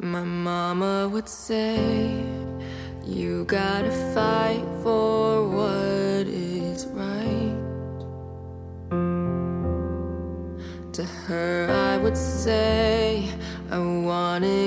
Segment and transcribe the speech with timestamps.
[0.00, 1.76] My mama would say,
[3.04, 7.54] You gotta fight for what is right.
[10.94, 13.28] To her, I would say,
[13.70, 14.63] I wanna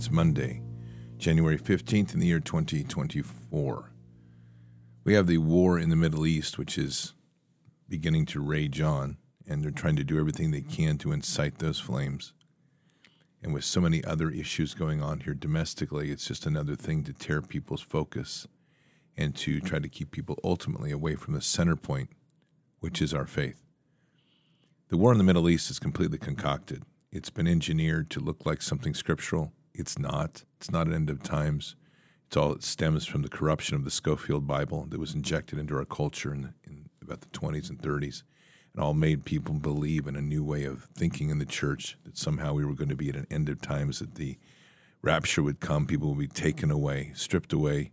[0.00, 0.62] it's Monday,
[1.18, 3.92] January 15th in the year 2024.
[5.04, 7.12] We have the war in the Middle East, which is
[7.86, 11.78] beginning to rage on, and they're trying to do everything they can to incite those
[11.78, 12.32] flames.
[13.42, 17.12] And with so many other issues going on here domestically, it's just another thing to
[17.12, 18.46] tear people's focus
[19.18, 22.08] and to try to keep people ultimately away from the center point,
[22.78, 23.60] which is our faith.
[24.88, 26.84] The war in the Middle East is completely concocted.
[27.12, 29.52] It's been engineered to look like something scriptural.
[29.80, 30.44] It's not.
[30.58, 31.74] It's not an end of times.
[32.26, 35.74] It's all it stems from the corruption of the Scofield Bible that was injected into
[35.74, 38.22] our culture in, in about the 20s and 30s,
[38.74, 42.18] and all made people believe in a new way of thinking in the church that
[42.18, 44.38] somehow we were going to be at an end of times, that the
[45.00, 47.90] rapture would come, people would be taken away, stripped away,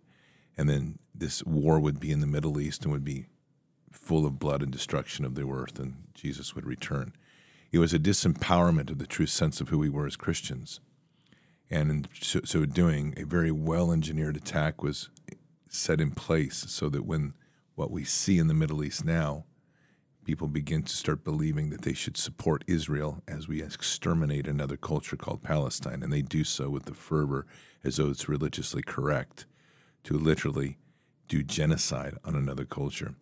[0.57, 3.27] and then this war would be in the Middle East and would be
[3.93, 7.13] full of blood and destruction of the earth, and Jesus would return.
[7.71, 10.81] It was a disempowerment of the true sense of who we were as Christians.
[11.69, 15.09] And in so, so doing, a very well engineered attack was
[15.69, 17.33] set in place so that when
[17.75, 19.45] what we see in the Middle East now,
[20.25, 25.15] people begin to start believing that they should support Israel as we exterminate another culture
[25.15, 26.03] called Palestine.
[26.03, 27.45] And they do so with the fervor
[27.83, 29.45] as though it's religiously correct
[30.03, 30.77] to literally
[31.27, 33.15] do genocide on another culture.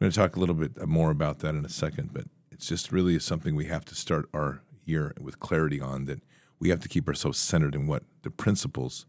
[0.00, 2.68] We're going to talk a little bit more about that in a second, but it's
[2.68, 6.22] just really something we have to start our year with clarity on that
[6.62, 9.04] we have to keep ourselves centered in what the principles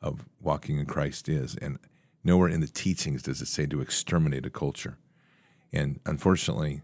[0.00, 1.56] of walking in Christ is.
[1.56, 1.80] And
[2.22, 4.98] nowhere in the teachings does it say to exterminate a culture.
[5.72, 6.82] And unfortunately,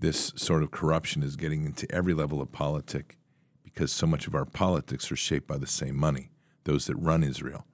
[0.00, 3.16] this sort of corruption is getting into every level of politic
[3.62, 6.32] because so much of our politics are shaped by the same money,
[6.64, 7.64] those that run Israel.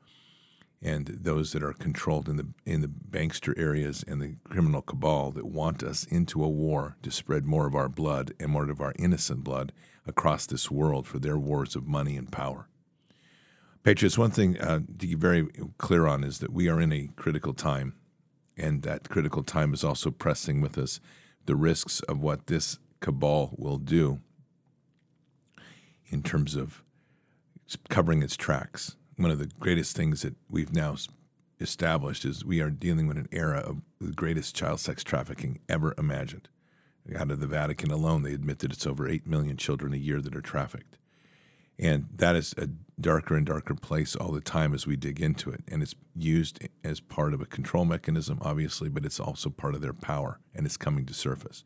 [0.83, 5.31] And those that are controlled in the in the bankster areas and the criminal cabal
[5.31, 8.81] that want us into a war to spread more of our blood and more of
[8.81, 9.73] our innocent blood
[10.07, 12.67] across this world for their wars of money and power.
[13.83, 15.49] Patriots, one thing uh, to be very
[15.79, 17.95] clear on is that we are in a critical time,
[18.57, 21.01] and that critical time is also pressing with us
[21.47, 24.21] the risks of what this cabal will do
[26.09, 26.83] in terms of
[27.89, 28.97] covering its tracks.
[29.21, 30.97] One of the greatest things that we've now
[31.61, 35.95] established is we are dealing with an era of the greatest child sex trafficking ever
[35.99, 36.49] imagined.
[37.15, 40.23] Out of the Vatican alone, they admit that it's over 8 million children a year
[40.23, 40.97] that are trafficked.
[41.79, 45.51] And that is a darker and darker place all the time as we dig into
[45.51, 45.65] it.
[45.69, 49.83] And it's used as part of a control mechanism, obviously, but it's also part of
[49.83, 51.63] their power and it's coming to surface.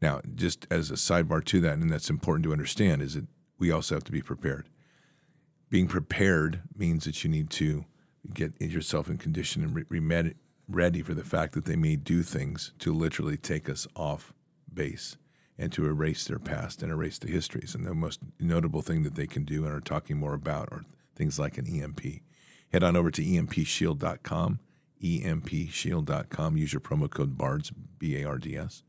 [0.00, 3.26] Now, just as a sidebar to that, and that's important to understand, is that
[3.60, 4.66] we also have to be prepared.
[5.72, 7.86] Being prepared means that you need to
[8.34, 10.34] get yourself in condition and re-
[10.68, 14.34] ready for the fact that they may do things to literally take us off
[14.70, 15.16] base
[15.56, 17.74] and to erase their past and erase the histories.
[17.74, 20.84] And the most notable thing that they can do and are talking more about are
[21.16, 22.02] things like an EMP.
[22.70, 24.58] Head on over to empshield.com,
[25.02, 26.56] empshield.com.
[26.58, 28.82] Use your promo code BARDS, B A R D S.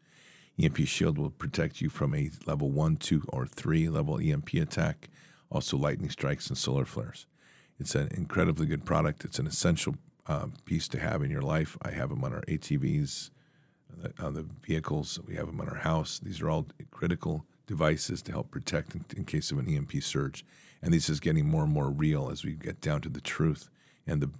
[0.59, 5.09] EMP Shield will protect you from a level 1, 2, or 3 level EMP attack,
[5.53, 7.25] also lightning strikes and solar flares.
[7.79, 9.23] It's an incredibly good product.
[9.23, 9.95] It's an essential
[10.27, 11.77] uh, piece to have in your life.
[11.81, 13.29] I have them on our ATVs,
[14.19, 15.19] on the vehicles.
[15.25, 16.19] We have them on our house.
[16.19, 20.45] These are all critical devices to help protect in, in, case of an EMP surge.
[20.81, 23.69] And this is getting more and more real as we get down to the truth
[24.05, 24.31] and the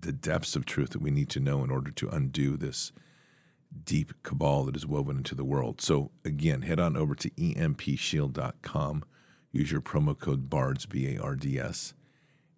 [0.00, 2.92] the depths of truth that we need to know in order to undo this
[3.84, 5.80] deep cabal that is woven into the world.
[5.80, 9.04] So again, head on over to empshield.com.
[9.50, 11.94] Use your promo code BARDS B A R D S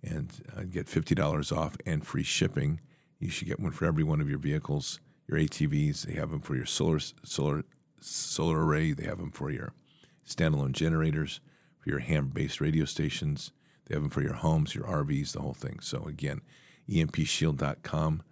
[0.03, 2.81] and uh, get $50 off and free shipping.
[3.19, 4.99] You should get one for every one of your vehicles
[5.31, 6.03] your ATVs.
[6.03, 7.65] They have them for your solar solar
[8.01, 8.93] solar array.
[8.93, 9.73] They have them for your
[10.27, 11.41] standalone generators,
[11.79, 13.53] for your ham-based radio stations.
[13.87, 15.81] They have them for your homes, your RVs, the whole thing.
[15.81, 16.41] So again,
[16.89, 18.23] empshield.com.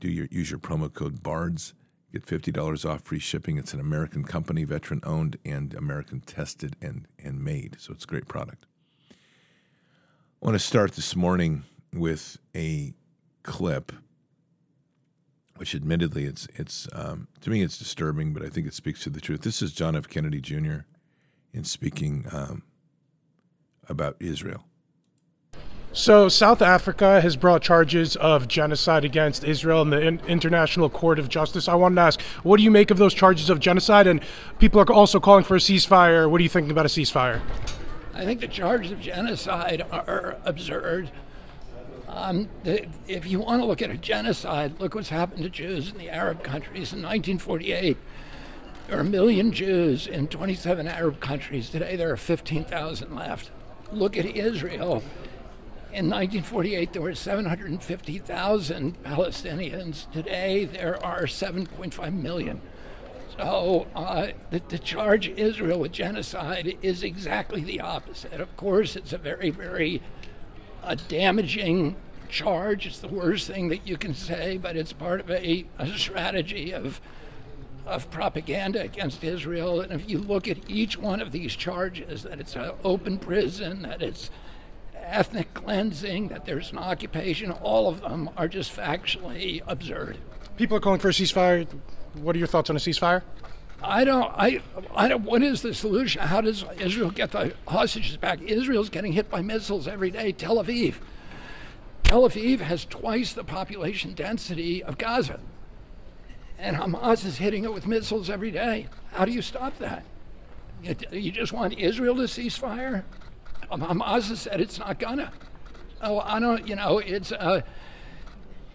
[0.00, 1.74] Do your use your promo code BARDS.
[2.12, 3.58] Get fifty dollars off free shipping.
[3.58, 7.76] It's an American company, veteran owned and American tested and and made.
[7.78, 8.64] So it's a great product.
[9.10, 9.14] I
[10.46, 12.94] want to start this morning with a
[13.42, 13.92] clip
[15.58, 19.10] which admittedly it's it's um, to me it's disturbing, but I think it speaks to
[19.10, 19.42] the truth.
[19.42, 20.08] This is John F.
[20.08, 20.86] Kennedy Jr.
[21.52, 22.62] in speaking um,
[23.88, 24.67] about Israel.
[25.98, 31.28] So, South Africa has brought charges of genocide against Israel in the International Court of
[31.28, 31.66] Justice.
[31.66, 34.06] I wanted to ask, what do you make of those charges of genocide?
[34.06, 34.22] And
[34.60, 36.30] people are also calling for a ceasefire.
[36.30, 37.40] What are you thinking about a ceasefire?
[38.14, 41.10] I think the charges of genocide are absurd.
[42.06, 45.98] Um, if you want to look at a genocide, look what's happened to Jews in
[45.98, 47.96] the Arab countries in 1948.
[48.86, 51.70] There are a million Jews in 27 Arab countries.
[51.70, 53.50] Today there are 15,000 left.
[53.90, 55.02] Look at Israel.
[55.90, 60.10] In 1948, there were 750,000 Palestinians.
[60.12, 62.60] Today, there are 7.5 million.
[63.38, 68.38] So, uh, the, to charge Israel with genocide is exactly the opposite.
[68.38, 70.02] Of course, it's a very, very
[70.82, 71.96] a damaging
[72.28, 72.86] charge.
[72.86, 76.72] It's the worst thing that you can say, but it's part of a, a strategy
[76.72, 77.00] of
[77.86, 79.80] of propaganda against Israel.
[79.80, 83.80] And if you look at each one of these charges, that it's an open prison,
[83.80, 84.28] that it's
[85.08, 90.18] ethnic cleansing, that there's an occupation, all of them are just factually absurd.
[90.56, 91.66] People are calling for a ceasefire.
[92.14, 93.22] What are your thoughts on a ceasefire?
[93.82, 94.32] I don't.
[94.36, 94.60] I.
[94.94, 95.22] I don't.
[95.22, 96.20] What is the solution?
[96.20, 98.42] How does Israel get the hostages back?
[98.42, 100.32] Israel's getting hit by missiles every day.
[100.32, 100.96] Tel Aviv.
[102.02, 105.38] Tel Aviv has twice the population density of Gaza,
[106.58, 108.88] and Hamas is hitting it with missiles every day.
[109.12, 110.04] How do you stop that?
[110.82, 113.04] You, you just want Israel to cease fire?
[113.70, 115.32] Hamas has said it's not gonna.
[116.02, 116.66] Oh, I don't.
[116.66, 117.32] You know, it's.
[117.32, 117.62] Uh,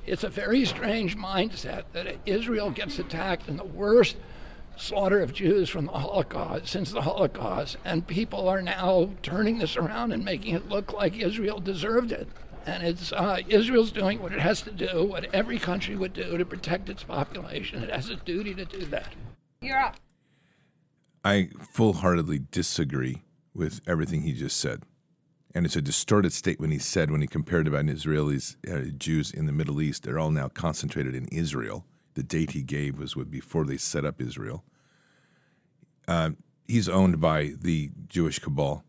[0.06, 4.18] it's a very strange mindset that Israel gets attacked in the worst
[4.76, 9.78] slaughter of Jews from the Holocaust, since the Holocaust, and people are now turning this
[9.78, 12.28] around and making it look like Israel deserved it.
[12.66, 16.38] And it's uh, Israel's doing what it has to do, what every country would do
[16.38, 17.84] to protect its population.
[17.84, 19.14] It has a duty to do that.
[19.62, 19.98] You're up.
[21.26, 23.22] I full heartedly disagree
[23.54, 24.84] with everything he just said.
[25.56, 29.46] And it's a distorted statement he said when he compared about Israelis, uh, Jews in
[29.46, 30.04] the Middle East.
[30.04, 34.22] They're all now concentrated in Israel the date he gave was before they set up
[34.22, 34.64] Israel.
[36.08, 36.32] Uh,
[36.68, 38.84] he's owned by the Jewish cabal,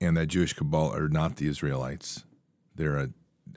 [0.00, 2.24] and that Jewish cabal are not the Israelites.
[2.74, 3.10] They're a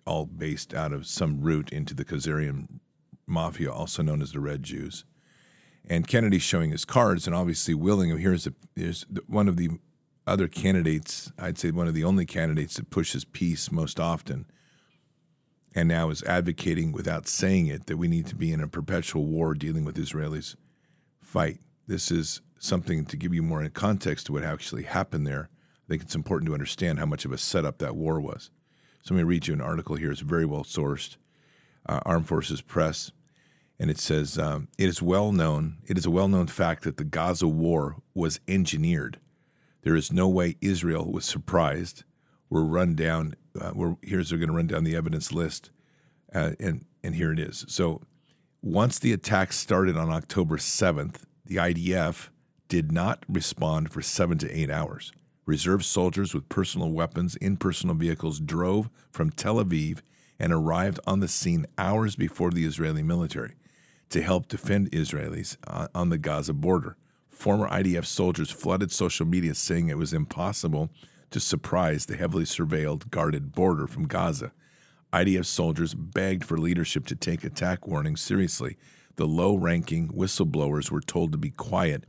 [0.06, 2.80] all based out of some route into the Khazarian
[3.28, 5.06] mafia, also known as the Red Jews.
[5.88, 8.18] And Kennedy's showing his cards, and obviously willing.
[8.18, 9.70] Here's, a, here's one of the
[10.26, 14.46] other candidates, I'd say one of the only candidates that pushes peace most often,
[15.76, 19.26] and now is advocating without saying it that we need to be in a perpetual
[19.26, 20.56] war dealing with Israelis
[21.22, 21.60] fight.
[21.88, 25.50] This is something to give you more in context to what actually happened there.
[25.86, 28.50] I think it's important to understand how much of a setup that war was.
[29.02, 30.12] So let me read you an article here.
[30.12, 31.18] It's very well sourced.
[31.86, 33.12] Uh, Armed Forces Press,
[33.78, 35.80] and it says um, it is well known.
[35.86, 39.20] It is a well known fact that the Gaza war was engineered.
[39.84, 42.04] There is no way Israel was surprised.
[42.50, 43.36] We're run down.
[43.60, 45.72] Uh, we're here's they're going to run down the evidence list,
[46.34, 47.66] uh, and and here it is.
[47.68, 48.02] So
[48.62, 52.30] once the attack started on October 7th, the IDF
[52.70, 55.12] did not respond for seven to eight hours.
[55.46, 60.00] Reserve soldiers with personal weapons in personal vehicles drove from Tel Aviv
[60.40, 63.56] and arrived on the scene hours before the Israeli military
[64.10, 65.58] to help defend Israelis
[65.94, 66.96] on the Gaza border.
[67.44, 70.90] Former IDF soldiers flooded social media saying it was impossible
[71.30, 74.54] to surprise the heavily surveilled, guarded border from Gaza.
[75.12, 78.78] IDF soldiers begged for leadership to take attack warnings seriously.
[79.18, 82.06] The low ranking whistleblowers were told to be quiet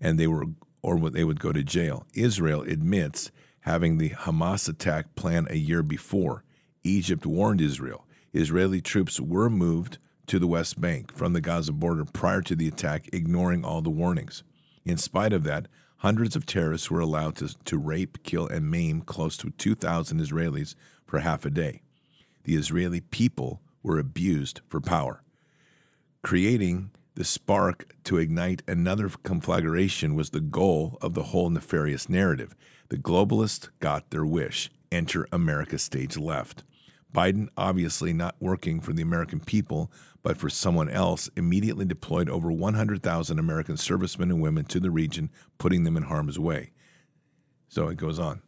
[0.00, 0.46] and they were
[0.82, 2.04] or they would go to jail.
[2.12, 6.42] Israel admits having the Hamas attack planned a year before.
[6.82, 8.08] Egypt warned Israel.
[8.32, 12.66] Israeli troops were moved to the West Bank from the Gaza border prior to the
[12.66, 14.42] attack, ignoring all the warnings.
[14.84, 19.00] In spite of that, hundreds of terrorists were allowed to, to rape, kill, and maim
[19.00, 20.74] close to 2,000 Israelis
[21.06, 21.82] for half a day.
[22.44, 25.22] The Israeli people were abused for power,
[26.22, 32.56] creating the spark to ignite another conflagration was the goal of the whole nefarious narrative.
[32.88, 34.70] The globalists got their wish.
[34.90, 36.64] Enter America stage left.
[37.14, 39.92] Biden, obviously not working for the American people,
[40.24, 45.30] but for someone else, immediately deployed over 100,000 American servicemen and women to the region,
[45.58, 46.72] putting them in harm's way.
[47.68, 48.40] So it goes on.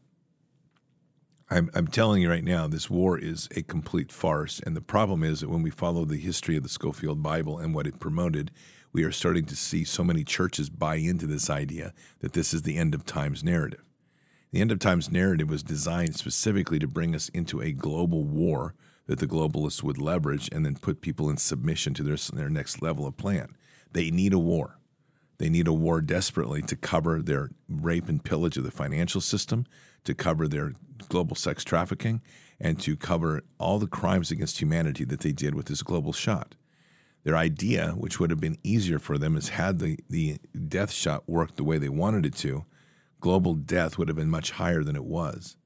[1.50, 4.58] I'm, I'm telling you right now, this war is a complete farce.
[4.58, 7.74] And the problem is that when we follow the history of the Scofield Bible and
[7.74, 8.50] what it promoted,
[8.92, 12.62] we are starting to see so many churches buy into this idea that this is
[12.62, 13.84] the end of times narrative.
[14.50, 18.74] The end of times narrative was designed specifically to bring us into a global war
[19.06, 22.82] that the globalists would leverage and then put people in submission to their, their next
[22.82, 23.56] level of plan.
[23.92, 24.78] They need a war.
[25.38, 29.66] They need a war desperately to cover their rape and pillage of the financial system,
[30.04, 30.72] to cover their
[31.08, 32.22] global sex trafficking,
[32.58, 36.54] and to cover all the crimes against humanity that they did with this global shot.
[37.22, 41.28] Their idea, which would have been easier for them, is had the, the death shot
[41.28, 42.64] worked the way they wanted it to,
[43.20, 45.56] global death would have been much higher than it was.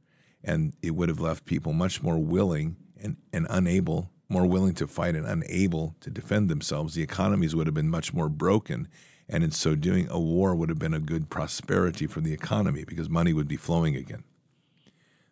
[0.42, 4.86] And it would have left people much more willing and, and unable, more willing to
[4.86, 6.94] fight and unable to defend themselves.
[6.94, 8.88] The economies would have been much more broken
[9.30, 12.84] and in so doing, a war would have been a good prosperity for the economy
[12.84, 14.24] because money would be flowing again.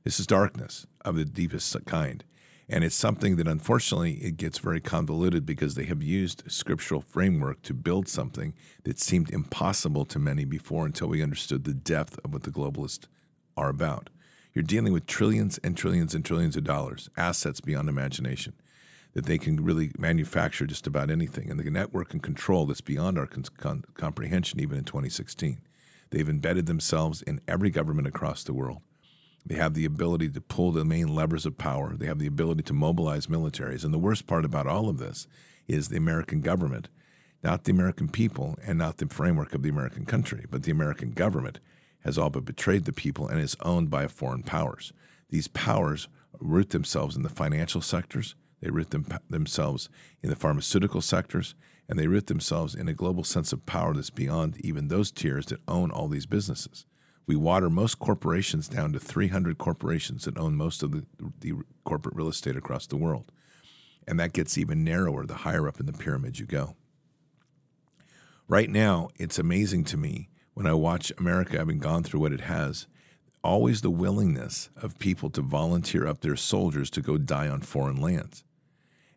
[0.05, 2.25] This is darkness of the deepest kind.
[2.69, 7.63] And it's something that unfortunately it gets very convoluted because they have used scriptural framework
[7.63, 12.33] to build something that seemed impossible to many before until we understood the depth of
[12.33, 13.07] what the globalists
[13.57, 14.11] are about.
[14.59, 18.55] You're dealing with trillions and trillions and trillions of dollars, assets beyond imagination
[19.13, 21.49] that they can really manufacture just about anything.
[21.49, 25.61] And the network and control that's beyond our con- comprehension, even in 2016.
[26.11, 28.79] They've embedded themselves in every government across the world.
[29.47, 31.95] They have the ability to pull the main levers of power.
[31.97, 33.85] They have the ability to mobilize militaries.
[33.85, 35.29] And the worst part about all of this
[35.69, 36.89] is the American government,
[37.45, 41.13] not the American people and not the framework of the American country, but the American
[41.13, 41.61] government
[42.05, 44.93] has all but betrayed the people and is owned by foreign powers.
[45.31, 46.09] These powers
[46.41, 49.89] root themselves in the financial sectors, they root them, themselves
[50.23, 51.55] in the pharmaceutical sectors,
[51.89, 55.47] and they root themselves in a global sense of power that's beyond even those tiers
[55.47, 56.85] that own all these businesses.
[57.27, 61.05] We water most corporations down to 300 corporations that own most of the,
[61.41, 61.53] the
[61.85, 63.31] corporate real estate across the world.
[64.07, 66.75] And that gets even narrower the higher up in the pyramid you go.
[68.49, 72.41] Right now, it's amazing to me when I watch America having gone through what it
[72.41, 72.89] has
[73.45, 78.01] always the willingness of people to volunteer up their soldiers to go die on foreign
[78.01, 78.43] lands.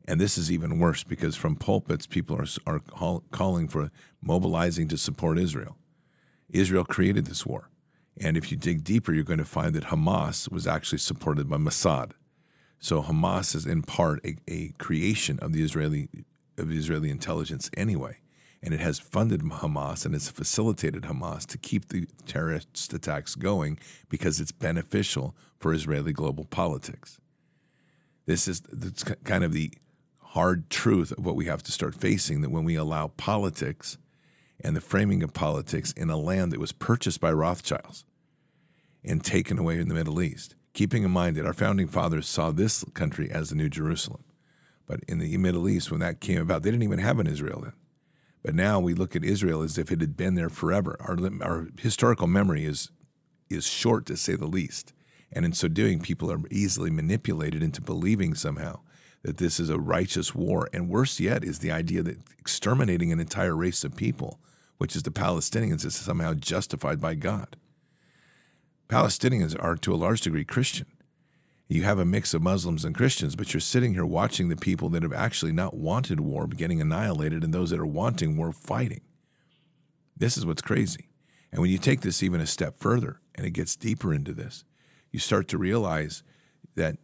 [0.06, 3.90] And this is even worse because from pulpits, people are, are call, calling for
[4.22, 5.78] mobilizing to support Israel.
[6.52, 7.72] Israel created this war.
[8.20, 11.58] And if you dig deeper, you're going to find that Hamas was actually supported by
[11.58, 12.12] Mossad.
[12.78, 16.08] So Hamas is in part a, a creation of the Israeli
[16.60, 18.20] of the Israeli intelligence anyway.
[18.64, 23.80] And it has funded Hamas and has facilitated Hamas to keep the terrorist attacks going
[24.08, 27.20] because it's beneficial for Israeli global politics.
[28.26, 29.72] This is that's kind of the
[30.22, 33.98] hard truth of what we have to start facing that when we allow politics
[34.64, 38.06] and the framing of politics in a land that was purchased by Rothschilds
[39.04, 42.52] and taken away in the Middle East, keeping in mind that our founding fathers saw
[42.52, 44.24] this country as the New Jerusalem.
[44.86, 47.62] But in the Middle East, when that came about, they didn't even have an Israel
[47.62, 47.74] then.
[48.44, 50.98] But now we look at Israel as if it had been there forever.
[51.00, 52.90] Our, our historical memory is,
[53.50, 54.94] is short, to say the least.
[55.32, 58.80] And in so doing, people are easily manipulated into believing somehow
[59.24, 60.68] that this is a righteous war.
[60.74, 64.40] And worse yet is the idea that exterminating an entire race of people,
[64.78, 67.56] which is the Palestinians, is somehow justified by God.
[68.90, 70.88] Palestinians are to a large degree Christian.
[71.72, 74.90] You have a mix of Muslims and Christians, but you're sitting here watching the people
[74.90, 79.00] that have actually not wanted war getting annihilated and those that are wanting war fighting.
[80.18, 81.08] This is what's crazy.
[81.50, 84.66] And when you take this even a step further and it gets deeper into this,
[85.12, 86.24] you start to realize
[86.76, 86.98] that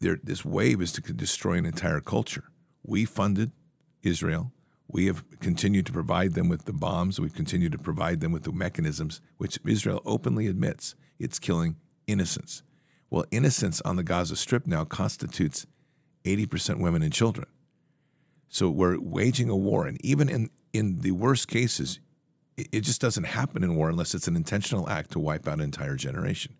[0.00, 2.50] there, this wave is to destroy an entire culture.
[2.82, 3.52] We funded
[4.02, 4.50] Israel.
[4.88, 7.20] We have continued to provide them with the bombs.
[7.20, 11.76] We've continued to provide them with the mechanisms, which Israel openly admits it's killing
[12.08, 12.64] innocents.
[13.10, 15.66] Well, innocence on the Gaza Strip now constitutes
[16.24, 17.46] 80% women and children.
[18.48, 19.86] So we're waging a war.
[19.86, 22.00] And even in, in the worst cases,
[22.56, 25.54] it, it just doesn't happen in war unless it's an intentional act to wipe out
[25.54, 26.54] an entire generation.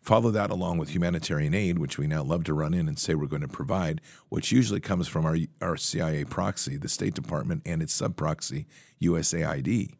[0.00, 3.14] Follow that along with humanitarian aid, which we now love to run in and say
[3.14, 7.62] we're going to provide, which usually comes from our, our CIA proxy, the State Department,
[7.64, 8.66] and its sub proxy,
[9.00, 9.94] USAID.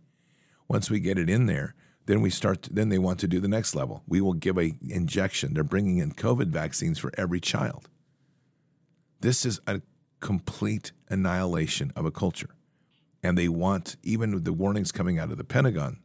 [0.67, 2.63] Once we get it in there, then we start.
[2.63, 4.03] To, then they want to do the next level.
[4.07, 5.55] We will give a injection.
[5.55, 7.89] They're bringing in COVID vaccines for every child.
[9.21, 9.81] This is a
[10.21, 12.51] complete annihilation of a culture,
[13.23, 16.01] and they want even with the warnings coming out of the Pentagon.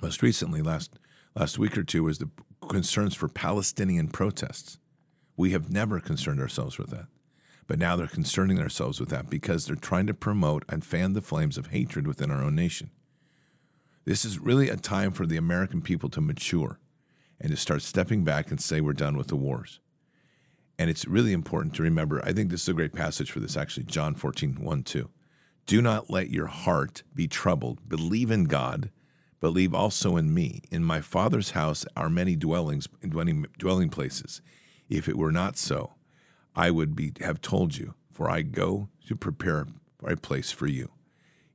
[0.00, 0.98] Most recently, last
[1.34, 2.30] last week or two, was the
[2.68, 4.78] concerns for Palestinian protests.
[5.36, 7.06] We have never concerned ourselves with that.
[7.68, 11.20] But now they're concerning themselves with that because they're trying to promote and fan the
[11.20, 12.90] flames of hatred within our own nation.
[14.08, 16.78] This is really a time for the American people to mature
[17.38, 19.80] and to start stepping back and say we're done with the wars.
[20.78, 23.54] And it's really important to remember, I think this is a great passage for this
[23.54, 25.10] actually, John 14, 1, 2.
[25.66, 27.86] Do not let your heart be troubled.
[27.86, 28.90] Believe in God
[29.40, 30.62] Believe also in me.
[30.70, 34.40] In my Father's house are many dwellings, dwelling, dwelling places.
[34.88, 35.92] If it were not so,
[36.56, 39.68] I would be, have told you, for I go to prepare
[40.02, 40.90] a place for you.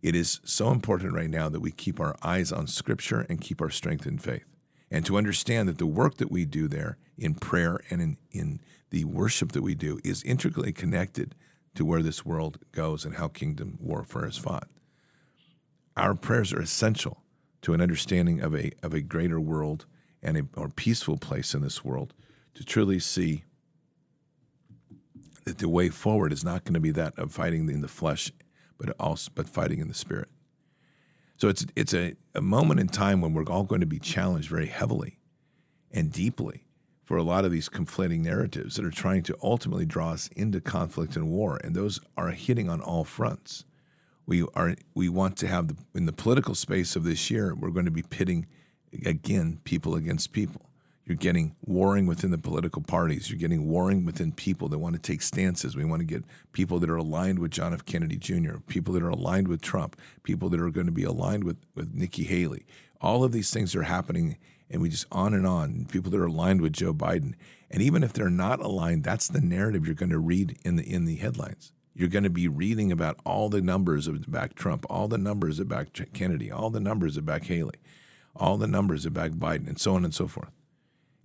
[0.03, 3.61] It is so important right now that we keep our eyes on Scripture and keep
[3.61, 4.43] our strength in faith.
[4.91, 8.59] And to understand that the work that we do there in prayer and in, in
[8.89, 11.35] the worship that we do is intricately connected
[11.75, 14.67] to where this world goes and how kingdom warfare is fought.
[15.95, 17.23] Our prayers are essential
[17.61, 19.85] to an understanding of a of a greater world
[20.21, 22.13] and a more peaceful place in this world
[22.55, 23.45] to truly see
[25.45, 28.31] that the way forward is not going to be that of fighting in the flesh
[28.83, 30.27] but also but fighting in the spirit.
[31.37, 34.49] So it's it's a, a moment in time when we're all going to be challenged
[34.49, 35.19] very heavily
[35.89, 36.65] and deeply
[37.03, 40.59] for a lot of these conflating narratives that are trying to ultimately draw us into
[40.59, 41.59] conflict and war.
[41.63, 43.63] And those are hitting on all fronts.
[44.25, 47.71] We are we want to have the, in the political space of this year we're
[47.71, 48.47] going to be pitting
[49.05, 50.69] again people against people
[51.05, 53.29] you're getting warring within the political parties.
[53.29, 55.75] You're getting warring within people that want to take stances.
[55.75, 57.85] We want to get people that are aligned with john f.
[57.85, 61.43] Kennedy jr people that are aligned with trump people that are going to be aligned
[61.43, 62.65] with, with nikki haley.
[63.01, 64.37] All of these things are happening
[64.69, 65.85] and we just on and on.
[65.91, 67.33] People that are aligned with joe biden.
[67.69, 70.83] And even if they're not aligned that's the narrative you're going to read in the
[70.83, 71.73] in the headlines.
[71.95, 75.59] You're going to be reading about all the numbers of back Trump, all the numbers
[75.59, 77.75] of back Kennedy, all the numbers of back Haley,
[78.35, 80.49] all the numbers of back Biden, and so on and so forth.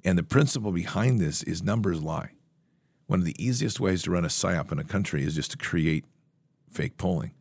[0.04, 2.32] And the principle behind this is numbers lie.
[3.06, 5.56] One of the easiest ways to run a psyop in a country is just to
[5.56, 6.04] create
[6.70, 7.32] fake polling.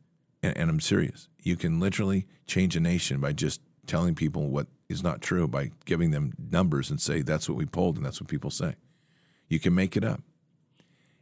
[0.42, 1.28] And, and I'm serious.
[1.42, 5.72] You can literally change a nation by just telling people what is not true, by
[5.86, 8.76] giving them numbers and say, that's what we polled and that's what people say.
[9.50, 10.22] You can make it up.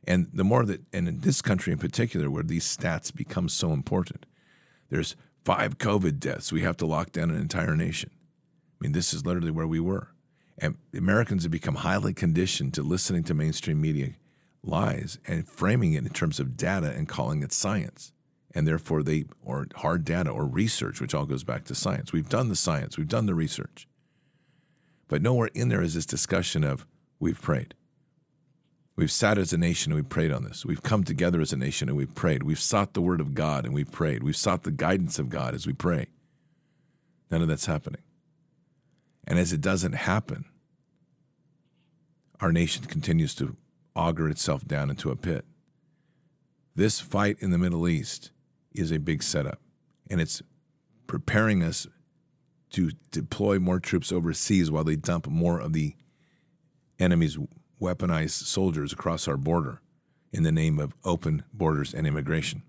[0.08, 3.74] And the more that, and in this country in particular, where these stats become so
[3.74, 4.26] important,
[4.90, 6.52] there's five COVID deaths.
[6.52, 8.12] We have to lock down an entire nation.
[8.14, 10.10] I mean, this is literally where we were.
[10.58, 14.16] And Americans have become highly conditioned to listening to mainstream media
[14.64, 18.14] lies and framing it in terms of data and calling it science.
[18.54, 22.14] And therefore, they, or hard data or research, which all goes back to science.
[22.14, 23.88] We've done the science, we've done the research.
[25.08, 26.88] But nowhere in there is this discussion of
[27.20, 27.76] we've prayed.
[28.96, 30.66] We've sat as a nation and we've prayed on this.
[30.66, 32.44] We've come together as a nation and we've prayed.
[32.44, 34.24] We've sought the word of God and we've prayed.
[34.24, 36.08] We've sought the guidance of God as we pray.
[37.30, 38.02] None of that's happening.
[39.28, 40.46] And as it doesn't happen,
[42.40, 43.56] our nation continues to
[43.96, 45.46] auger itself down into a pit.
[46.76, 48.32] This fight in the Middle East
[48.74, 49.62] is a big setup,
[50.10, 50.42] and it's
[51.08, 51.88] preparing us
[52.72, 55.96] to deploy more troops overseas while they dump more of the
[57.00, 57.38] enemy's
[57.82, 59.82] weaponized soldiers across our border
[60.34, 62.64] in the name of open borders and immigration.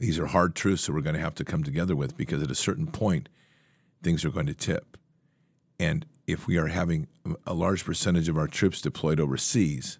[0.00, 2.50] These are hard truths that we're going to have to come together with because at
[2.50, 3.28] a certain point,
[4.02, 4.96] things are going to tip.
[5.78, 7.08] And if we are having
[7.46, 9.98] a large percentage of our troops deployed overseas,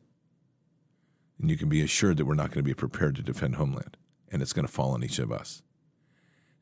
[1.39, 3.97] then you can be assured that we're not going to be prepared to defend homeland,
[4.31, 5.63] and it's going to fall on each of us.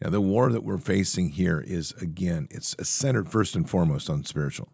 [0.01, 4.25] Now, the war that we're facing here is, again, it's centered first and foremost on
[4.25, 4.69] spiritual.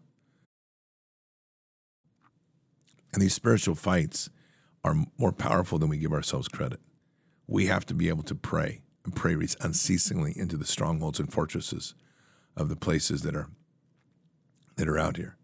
[3.11, 4.29] And these spiritual fights
[4.83, 6.79] are more powerful than we give ourselves credit.
[7.47, 11.95] We have to be able to pray and pray unceasingly into the strongholds and fortresses
[12.55, 13.47] of the places that are
[14.77, 15.37] that are out here,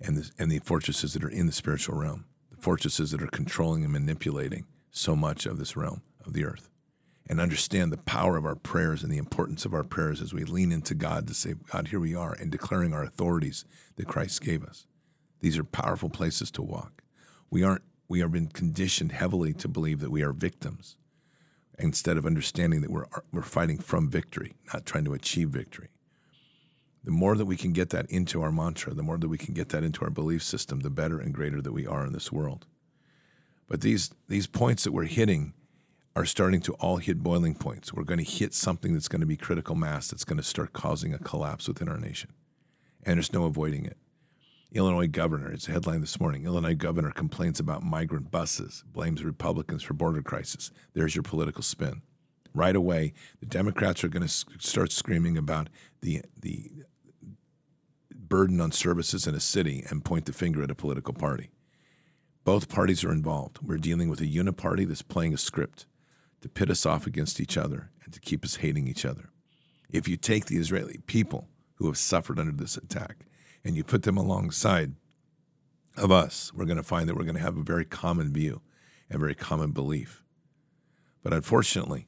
[0.00, 3.28] and the, and the fortresses that are in the spiritual realm, the fortresses that are
[3.28, 6.68] controlling and manipulating so much of this realm of the earth
[7.28, 10.44] and understand the power of our prayers and the importance of our prayers as we
[10.44, 13.64] lean into God to say, God, here we are, and declaring our authorities
[13.96, 14.86] that Christ gave us.
[15.40, 17.02] These are powerful places to walk.
[17.50, 20.96] We aren't we have been conditioned heavily to believe that we are victims
[21.78, 25.88] instead of understanding that we're we're fighting from victory, not trying to achieve victory.
[27.04, 29.54] The more that we can get that into our mantra, the more that we can
[29.54, 32.30] get that into our belief system, the better and greater that we are in this
[32.30, 32.66] world.
[33.68, 35.54] But these these points that we're hitting
[36.14, 37.92] are starting to all hit boiling points.
[37.92, 40.72] We're going to hit something that's going to be critical mass that's going to start
[40.72, 42.32] causing a collapse within our nation.
[43.02, 43.96] And there's no avoiding it.
[44.72, 46.44] Illinois governor, it's a headline this morning.
[46.44, 50.70] Illinois governor complains about migrant buses, blames Republicans for border crisis.
[50.94, 52.02] There's your political spin.
[52.54, 55.68] Right away, the Democrats are going to start screaming about
[56.00, 56.70] the the
[58.32, 61.50] burden on services in a city and point the finger at a political party.
[62.44, 63.58] Both parties are involved.
[63.60, 65.84] We're dealing with a uniparty that's playing a script
[66.40, 69.28] to pit us off against each other and to keep us hating each other.
[69.90, 73.26] If you take the Israeli people who have suffered under this attack
[73.66, 74.94] and you put them alongside
[75.98, 78.62] of us, we're going to find that we're going to have a very common view
[79.10, 80.24] and very common belief.
[81.22, 82.06] But unfortunately,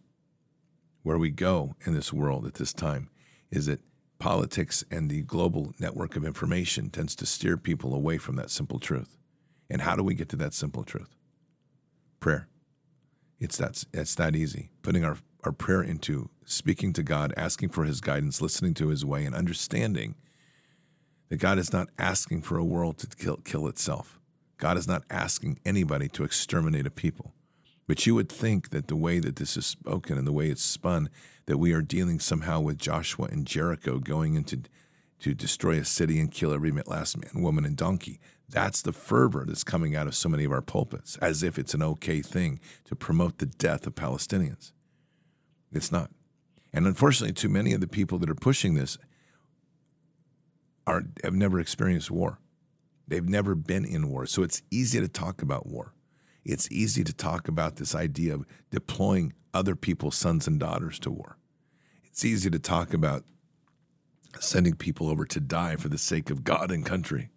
[1.03, 3.11] where we go in this world at this time
[3.51, 3.81] is that
[4.19, 8.79] politics and the global network of information tends to steer people away from that simple
[8.79, 9.19] truth.
[9.69, 11.17] And how do we get to that simple truth?
[12.21, 12.49] Prayer.
[13.41, 14.71] It's that, it's that easy.
[14.83, 19.05] Putting our, our prayer into speaking to God, asking for his guidance, listening to his
[19.05, 20.15] way, and understanding
[21.29, 24.21] that God is not asking for a world to kill, kill itself.
[24.59, 27.35] God is not asking anybody to exterminate a people.
[27.87, 30.63] But you would think that the way that this is spoken and the way it's
[30.63, 31.11] spun,
[31.47, 34.63] that we are dealing somehow with Joshua and Jericho going into
[35.21, 38.21] to destroy a city and kill every last man, woman, and donkey.
[38.49, 41.73] That's the fervor that's coming out of so many of our pulpits, as if it's
[41.73, 44.73] an okay thing to promote the death of Palestinians.
[45.73, 46.11] It's not.
[46.73, 48.99] And unfortunately, too many of the people that are pushing this
[50.87, 52.39] are, have never experienced war.
[53.09, 54.27] They've never been in war.
[54.27, 55.95] So it's easy to talk about war.
[56.45, 61.11] It's easy to talk about this idea of deploying other people's sons and daughters to
[61.11, 61.39] war.
[62.05, 63.25] It's easy to talk about
[64.41, 67.31] sending people over to die for the sake of God and country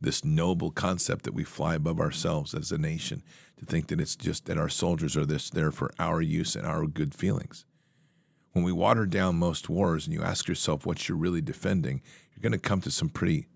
[0.00, 3.22] this noble concept that we fly above ourselves as a nation
[3.56, 6.66] to think that it's just that our soldiers are this there for our use and
[6.66, 7.64] our good feelings.
[8.52, 12.00] When we water down most wars and you ask yourself what you're really defending,
[12.32, 13.48] you're going to come to some pretty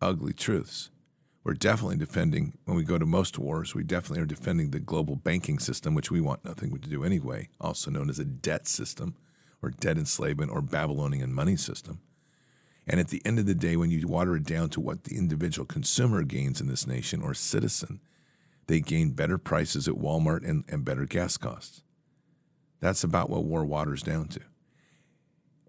[0.00, 0.90] ugly truths.
[1.44, 5.16] We're definitely defending, when we go to most wars, we definitely are defending the global
[5.16, 9.16] banking system, which we want nothing to do anyway, also known as a debt system
[9.60, 12.00] or debt enslavement or Babylonian money system.
[12.86, 15.16] And at the end of the day, when you water it down to what the
[15.16, 18.00] individual consumer gains in this nation or citizen,
[18.66, 21.82] they gain better prices at Walmart and, and better gas costs.
[22.80, 24.40] That's about what war waters down to.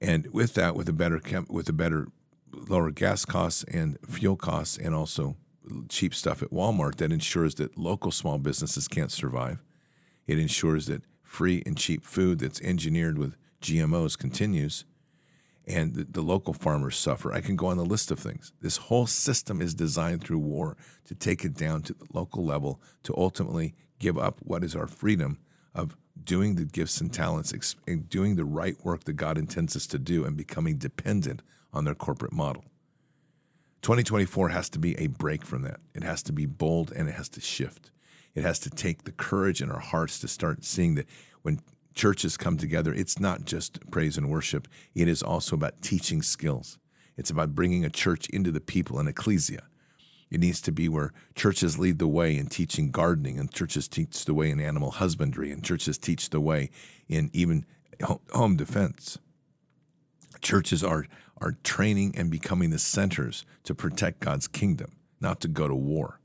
[0.01, 2.07] And with that, with a better with a better
[2.51, 5.37] lower gas costs and fuel costs, and also
[5.89, 9.63] cheap stuff at Walmart, that ensures that local small businesses can't survive.
[10.27, 14.85] It ensures that free and cheap food that's engineered with GMOs continues
[15.65, 17.33] and the, the, local farmers suffer.
[17.33, 18.51] I can go on the list of things.
[18.61, 22.81] This whole system is designed through war to take it down to the local level
[23.03, 25.39] to ultimately give up what is our freedom
[25.73, 27.53] of doing the gifts and talents
[27.87, 31.85] and doing the right work that God intends us to do and becoming dependent on
[31.85, 32.65] their corporate model.
[33.83, 35.81] 2024 has to be a break from that.
[35.93, 37.91] It has to be bold and it has to shift.
[38.33, 41.05] It has to take the courage in our hearts to start seeing that
[41.41, 41.59] when
[41.93, 46.79] churches come together, it's not just praise and worship, it is also about teaching skills.
[47.17, 49.63] It's about bringing a church into the people, an ecclesia.
[50.31, 54.25] It needs to be where churches lead the way in teaching gardening, and churches teach
[54.25, 56.71] the way in animal husbandry, and churches teach the way
[57.07, 57.65] in even
[58.31, 59.19] home defense.
[60.41, 61.05] Churches are,
[61.37, 66.19] are training and becoming the centers to protect God's kingdom, not to go to war.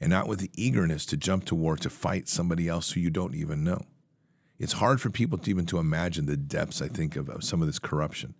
[0.00, 3.10] And not with the eagerness to jump to war to fight somebody else who you
[3.10, 3.86] don't even know.
[4.58, 7.60] It's hard for people to even to imagine the depths, I think, of, of some
[7.60, 8.34] of this corruption.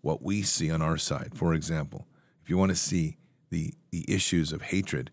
[0.00, 2.06] What we see on our side, for example,
[2.42, 3.16] if you want to see
[3.50, 5.10] the, the issues of hatred,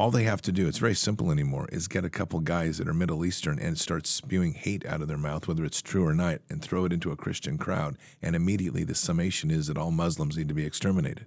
[0.00, 2.88] all they have to do, it's very simple anymore, is get a couple guys that
[2.88, 6.14] are Middle Eastern and start spewing hate out of their mouth, whether it's true or
[6.14, 7.98] not, and throw it into a Christian crowd.
[8.22, 11.26] And immediately the summation is that all Muslims need to be exterminated.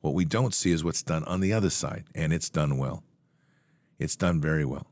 [0.00, 3.04] What we don't see is what's done on the other side, and it's done well.
[3.96, 4.88] It's done very well.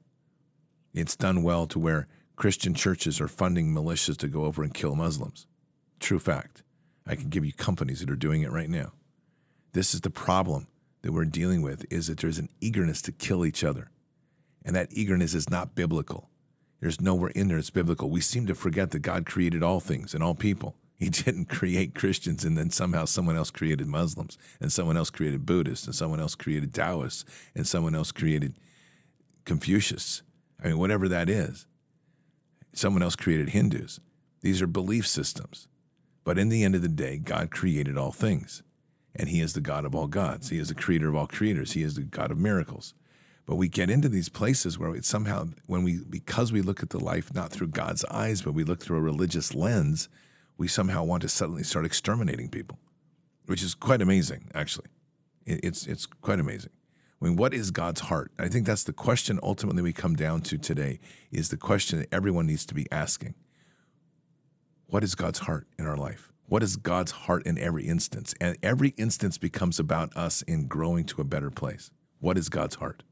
[0.93, 4.95] It's done well to where Christian churches are funding militias to go over and kill
[4.95, 5.49] Muslims.
[5.99, 6.63] True fact.
[7.05, 8.93] I can give you companies that are doing it right now.
[9.73, 10.69] This is the problem
[11.05, 13.91] that we're dealing with is that there's an eagerness to kill each other.
[14.65, 16.31] And that eagerness is not biblical.
[16.81, 18.09] There's nowhere in there it's biblical.
[18.09, 20.77] We seem to forget that God created all things and all people.
[20.97, 25.45] He didn't create Christians and then somehow someone else created Muslims and someone else created
[25.45, 28.55] Buddhists and someone else created Taoists and someone else created
[29.45, 30.23] Confucius.
[30.63, 31.67] I mean, whatever that is.
[32.73, 34.01] Someone else created Hindus.
[34.41, 35.69] These are belief systems.
[36.25, 38.63] But in the end of the day, God created all things.
[39.15, 40.51] And He is the God of all gods.
[40.51, 41.73] He is the creator of all creators.
[41.73, 42.95] He is the God of miracles.
[43.47, 46.91] But we get into these places where it somehow, when we, because we look at
[46.91, 50.09] the life not through God's eyes, but we look through a religious lens,
[50.57, 52.79] we somehow want to suddenly start exterminating people,
[53.47, 54.87] which is quite amazing, actually.
[55.47, 56.71] It's, it's quite amazing.
[57.21, 58.33] I mean, what is God's heart?
[58.39, 61.01] I think that's the question ultimately we come down to today
[61.31, 63.35] is the question that everyone needs to be asking.
[64.89, 66.34] What is God's heart in our life?
[66.55, 68.33] What is God's heart in every instance?
[68.41, 71.91] And every instance becomes about us in growing to a better place.
[72.21, 73.03] What is God's heart?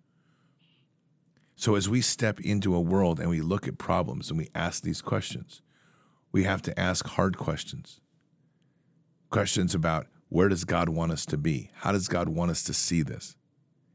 [1.56, 4.84] So, as we step into a world and we look at problems and we ask
[4.84, 5.60] these questions,
[6.30, 8.00] we have to ask hard questions.
[9.28, 11.72] Questions about where does God want us to be?
[11.78, 13.34] How does God want us to see this?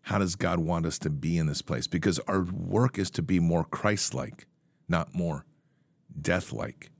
[0.01, 1.87] How does God want us to be in this place?
[1.87, 4.45] Because our work is to be more Christ like,
[4.89, 5.45] not more
[6.21, 6.91] death like.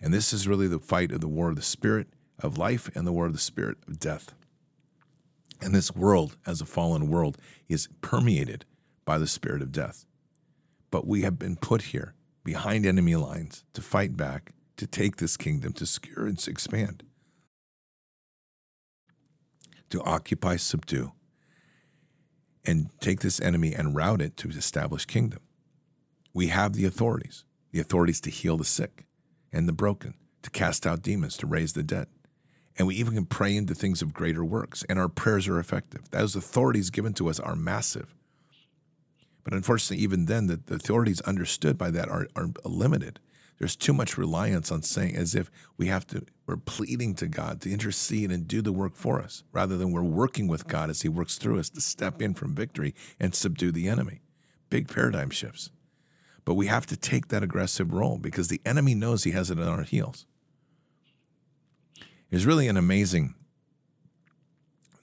[0.00, 2.08] And this is really the fight of the war of the spirit
[2.38, 4.34] of life and the war of the spirit of death.
[5.60, 7.36] And this world, as a fallen world,
[7.68, 8.64] is permeated
[9.04, 10.06] by the spirit of death.
[10.90, 15.36] But we have been put here behind enemy lines to fight back, to take this
[15.36, 17.02] kingdom, to secure and expand,
[19.90, 21.12] to occupy, subdue,
[22.64, 25.40] and take this enemy and route it to establish kingdom.
[26.32, 29.04] We have the authorities, the authorities to heal the sick,
[29.52, 32.06] and the broken, to cast out demons, to raise the dead.
[32.78, 36.10] And we even can pray into things of greater works, and our prayers are effective.
[36.10, 38.14] Those authorities given to us are massive.
[39.44, 43.20] But unfortunately, even then, the, the authorities understood by that are, are limited.
[43.58, 47.60] There's too much reliance on saying as if we have to, we're pleading to God
[47.60, 51.02] to intercede and do the work for us, rather than we're working with God as
[51.02, 54.22] He works through us to step in from victory and subdue the enemy.
[54.70, 55.70] Big paradigm shifts.
[56.44, 59.58] But we have to take that aggressive role because the enemy knows he has it
[59.58, 60.26] on our heels.
[62.30, 63.34] There's really an amazing,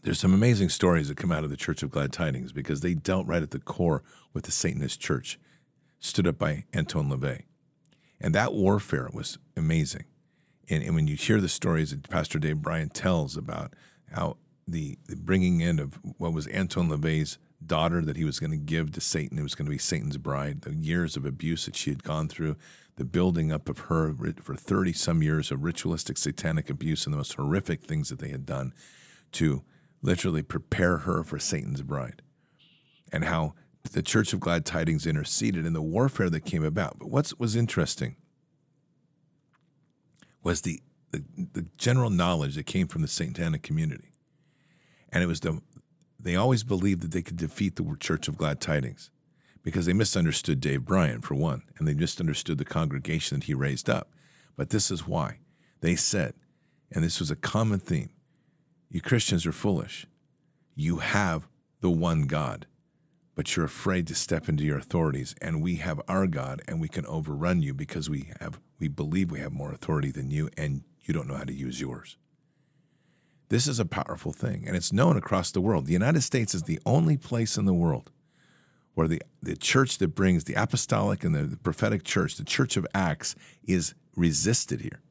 [0.04, 2.94] there's some amazing stories that come out of the Church of Glad Tidings because they
[2.94, 5.40] dealt right at the core with the Satanist church,
[6.00, 7.44] stood up by Anton LaVey.
[8.20, 10.06] And that warfare was amazing.
[10.70, 13.74] And, and when you hear the stories that Pastor Dave Bryan tells about
[14.12, 18.52] how the, the bringing in of what was Anton LaVey's daughter that he was going
[18.52, 19.40] to give to Satan.
[19.40, 20.62] It was going to be Satan's bride.
[20.62, 22.56] The years of abuse that she had gone through,
[22.98, 27.18] the building up of her for 30 some years of ritualistic satanic abuse and the
[27.18, 28.74] most horrific things that they had done
[29.34, 29.64] to
[30.02, 32.22] literally prepare her for Satan's bride.
[33.12, 33.54] And how
[33.92, 37.00] the Church of Glad Tidings interceded in the warfare that came about.
[37.00, 38.18] But what was interesting
[40.44, 44.12] was the, the, the general knowledge that came from the satanic community.
[45.12, 45.62] And it was the,
[46.20, 49.12] they always believed that they could defeat the Church of Glad Tidings
[49.64, 53.90] because they misunderstood Dave Bryan, for one, and they misunderstood the congregation that he raised
[53.90, 54.10] up.
[54.56, 55.40] But this is why.
[55.82, 56.34] They said,
[56.92, 58.10] and this was a common theme
[58.90, 60.08] you Christians are foolish.
[60.74, 61.48] You have
[61.82, 62.66] the one God,
[63.36, 66.88] but you're afraid to step into your authorities, and we have our God, and we
[66.88, 70.84] can overrun you because we have we believe we have more authority than you, and
[71.02, 72.18] you don't know how to use yours.
[73.50, 75.86] This is a powerful thing, and it's known across the world.
[75.86, 78.12] The United States is the only place in the world
[78.94, 82.76] where the, the church that brings the apostolic and the, the prophetic church, the church
[82.76, 85.02] of Acts, is resisted here.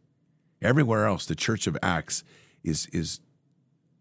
[0.60, 2.24] Everywhere else, the church of Acts
[2.64, 3.20] is, is,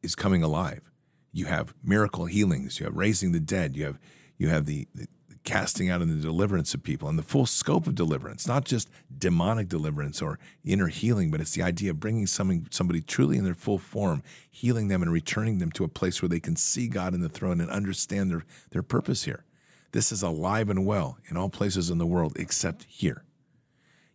[0.02, 0.92] is coming alive.
[1.32, 2.80] You have miracle healings.
[2.80, 3.76] You have raising the dead.
[3.76, 4.00] You have
[4.38, 5.08] you have the, the
[5.46, 8.90] casting out and the deliverance of people and the full scope of deliverance, not just
[9.18, 13.46] demonic deliverance or inner healing, but it's the idea of bringing somebody, somebody truly in
[13.46, 16.88] their full form, healing them and returning them to a place where they can see
[16.88, 19.46] God in the throne and understand their, their purpose here.
[19.92, 23.24] This is alive and well in all places in the world except here.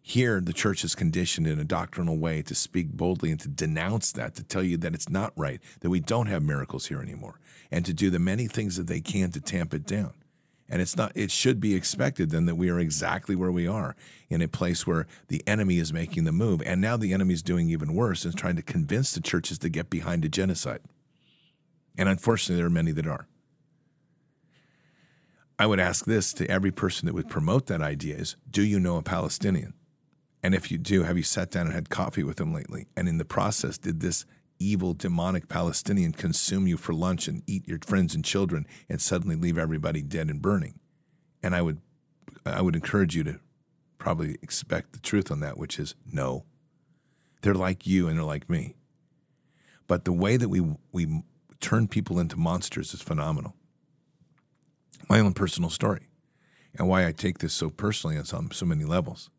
[0.03, 4.13] Here, the church is conditioned in a doctrinal way to speak boldly and to denounce
[4.13, 7.39] that, to tell you that it's not right, that we don't have miracles here anymore,
[7.71, 10.13] and to do the many things that they can to tamp it down.
[10.71, 13.97] And it's not it should be expected then that we are exactly where we are
[14.29, 16.63] in a place where the enemy is making the move.
[16.65, 19.69] And now the enemy is doing even worse and trying to convince the churches to
[19.69, 20.81] get behind a genocide.
[21.99, 23.27] And unfortunately, there are many that are.
[25.59, 28.81] I would ask this to every person that would promote that idea is do you
[28.81, 29.75] know a Palestinian?
[30.43, 32.87] And if you do, have you sat down and had coffee with them lately?
[32.97, 34.25] And in the process, did this
[34.61, 39.35] evil, demonic Palestinian consume you for lunch and eat your friends and children and suddenly
[39.35, 40.79] leave everybody dead and burning.
[41.43, 41.81] And I would,
[42.45, 43.41] I would encourage you to
[43.99, 46.45] probably expect the truth on that, which is no.
[47.43, 48.77] They're like you and they're like me.
[49.87, 51.23] But the way that we, we
[51.61, 53.55] turn people into monsters is phenomenal.
[55.09, 56.09] My own personal story
[56.75, 59.31] and why I take this so personally on so, so many levels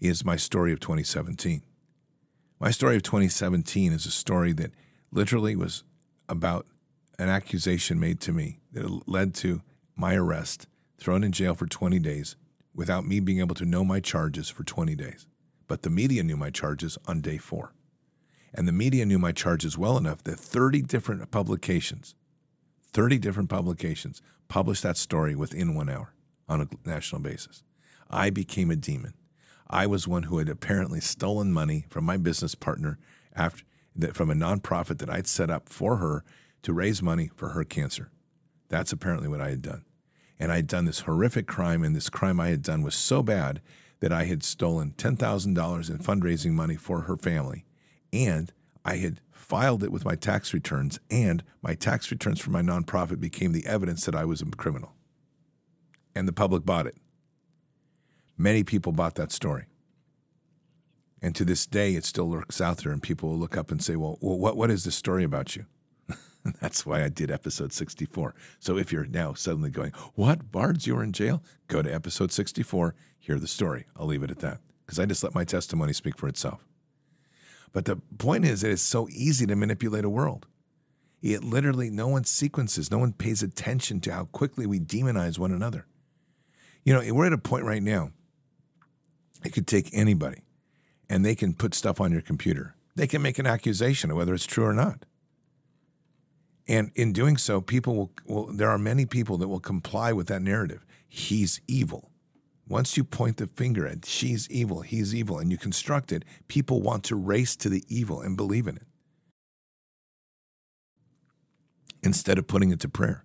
[0.00, 1.62] is my story of 2017.
[2.60, 4.72] My story of 2017 is a story that
[5.12, 5.84] literally was
[6.28, 6.66] about
[7.16, 9.62] an accusation made to me that led to
[9.94, 10.66] my arrest,
[10.98, 12.34] thrown in jail for 20 days
[12.74, 15.28] without me being able to know my charges for 20 days.
[15.68, 17.74] But the media knew my charges on day four.
[18.52, 22.16] And the media knew my charges well enough that 30 different publications,
[22.82, 26.12] 30 different publications published that story within one hour
[26.48, 27.62] on a national basis.
[28.10, 29.14] I became a demon.
[29.70, 32.98] I was one who had apparently stolen money from my business partner
[33.34, 36.24] after that from a nonprofit that I'd set up for her
[36.62, 38.10] to raise money for her cancer.
[38.68, 39.84] That's apparently what I had done.
[40.38, 43.22] And I had done this horrific crime, and this crime I had done was so
[43.22, 43.60] bad
[44.00, 47.64] that I had stolen $10,000 in fundraising money for her family.
[48.12, 48.52] And
[48.84, 53.18] I had filed it with my tax returns, and my tax returns for my nonprofit
[53.18, 54.92] became the evidence that I was a criminal.
[56.14, 56.96] And the public bought it.
[58.38, 59.66] Many people bought that story.
[61.20, 63.82] And to this day, it still lurks out there, and people will look up and
[63.82, 65.66] say, Well, what, what is this story about you?
[66.60, 68.36] That's why I did episode 64.
[68.60, 70.52] So if you're now suddenly going, What?
[70.52, 71.42] Bards, you were in jail?
[71.66, 73.86] Go to episode 64, hear the story.
[73.96, 76.64] I'll leave it at that because I just let my testimony speak for itself.
[77.72, 80.46] But the point is it's so easy to manipulate a world.
[81.20, 85.50] It literally, no one sequences, no one pays attention to how quickly we demonize one
[85.50, 85.86] another.
[86.84, 88.12] You know, we're at a point right now
[89.44, 90.42] it could take anybody
[91.08, 92.74] and they can put stuff on your computer.
[92.94, 95.04] They can make an accusation of whether it's true or not.
[96.66, 100.26] And in doing so, people will, will, there are many people that will comply with
[100.26, 100.84] that narrative.
[101.08, 102.10] He's evil.
[102.68, 106.82] Once you point the finger at she's evil, he's evil, and you construct it, people
[106.82, 108.86] want to race to the evil and believe in it.
[112.02, 113.24] Instead of putting it to prayer,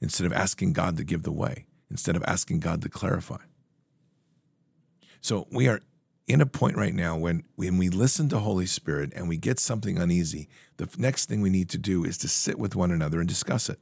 [0.00, 3.42] instead of asking God to give the way, instead of asking God to clarify.
[5.20, 5.80] So we are
[6.26, 9.58] in a point right now when when we listen to Holy Spirit and we get
[9.58, 13.20] something uneasy, the next thing we need to do is to sit with one another
[13.20, 13.78] and discuss it.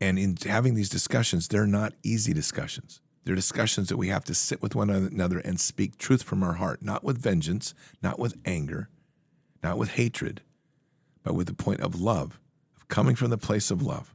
[0.00, 3.00] And in having these discussions, they're not easy discussions.
[3.24, 6.54] They're discussions that we have to sit with one another and speak truth from our
[6.54, 8.90] heart, not with vengeance, not with anger,
[9.62, 10.42] not with hatred,
[11.22, 12.38] but with the point of love,
[12.76, 14.14] of coming from the place of love,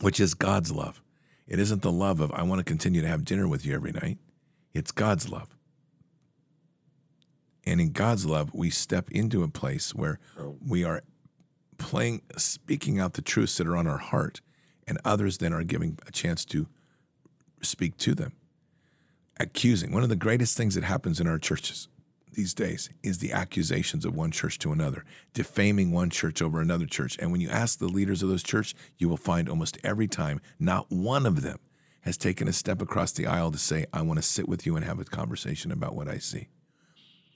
[0.00, 1.01] which is God's love.
[1.46, 3.92] It isn't the love of, I want to continue to have dinner with you every
[3.92, 4.18] night.
[4.72, 5.56] It's God's love.
[7.64, 10.18] And in God's love, we step into a place where
[10.66, 11.02] we are
[11.78, 14.40] playing, speaking out the truths that are on our heart,
[14.86, 16.66] and others then are giving a chance to
[17.60, 18.32] speak to them.
[19.38, 19.92] Accusing.
[19.92, 21.88] One of the greatest things that happens in our churches
[22.34, 25.04] these days is the accusations of one church to another,
[25.34, 27.16] defaming one church over another church.
[27.18, 30.40] And when you ask the leaders of those churches, you will find almost every time
[30.58, 31.58] not one of them
[32.02, 34.76] has taken a step across the aisle to say, I want to sit with you
[34.76, 36.48] and have a conversation about what I see.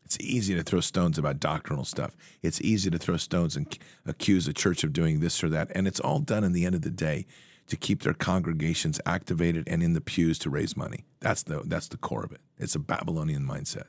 [0.05, 2.17] It's easy to throw stones about doctrinal stuff.
[2.41, 5.71] It's easy to throw stones and accuse a church of doing this or that.
[5.75, 7.27] And it's all done in the end of the day
[7.67, 11.05] to keep their congregations activated and in the pews to raise money.
[11.21, 12.41] That's the, that's the core of it.
[12.57, 13.87] It's a Babylonian mindset.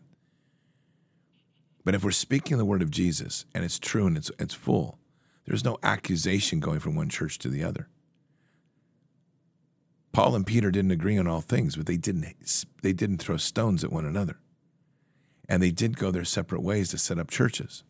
[1.86, 5.00] But if we're speaking the word of Jesus and it's true and it's, it's full,
[5.46, 7.88] there's no accusation going from one church to the other.
[10.12, 13.84] Paul and Peter didn't agree on all things, but they didn't, they didn't throw stones
[13.84, 14.40] at one another.
[15.48, 17.84] And they did go their separate ways to set up churches.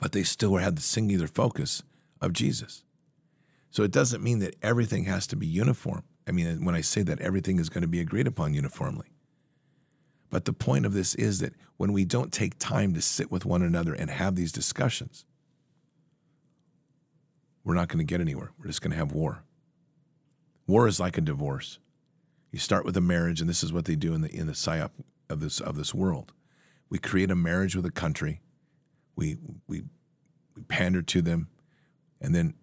[0.00, 1.82] but they still had the singular focus
[2.20, 2.82] of Jesus.
[3.70, 6.02] So it doesn't mean that everything has to be uniform.
[6.26, 9.06] I mean, when I say that, everything is going to be agreed upon uniformly.
[10.30, 13.44] But the point of this is that when we don't take time to sit with
[13.44, 15.24] one another and have these discussions,
[17.64, 18.52] we're not going to get anywhere.
[18.58, 19.42] We're just going to have war.
[20.66, 21.78] War is like a divorce.
[22.52, 24.52] You start with a marriage, and this is what they do in the in the
[24.52, 24.90] psyop
[25.28, 26.32] of this of this world.
[26.88, 28.40] We create a marriage with a country.
[29.16, 29.36] We
[29.68, 29.82] we
[30.56, 31.48] we pander to them,
[32.20, 32.54] and then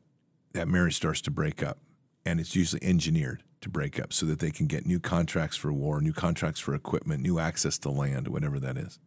[0.53, 1.80] that marriage starts to break up,
[2.26, 5.74] and it's usually engineered to break up so that they can get new contracts for
[5.74, 8.99] war, new contracts for equipment, new access to land, whatever that is,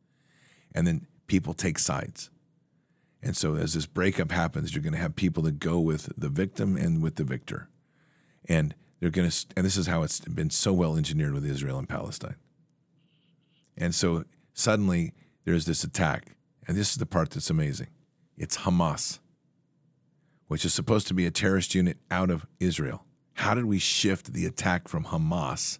[0.75, 2.31] and then people take sides.
[3.23, 6.29] And so as this breakup happens, you're going to have people that go with the
[6.29, 7.69] victim and with the victor.
[8.49, 11.79] And they're going to and this is how it's been so well engineered with Israel
[11.79, 12.37] and Palestine.
[13.77, 14.25] And so
[14.55, 15.13] suddenly
[15.45, 16.37] there's this attack.
[16.67, 17.89] And this is the part that's amazing.
[18.37, 19.19] It's Hamas,
[20.49, 23.05] which is supposed to be a terrorist unit out of Israel.
[23.41, 25.79] How did we shift the attack from Hamas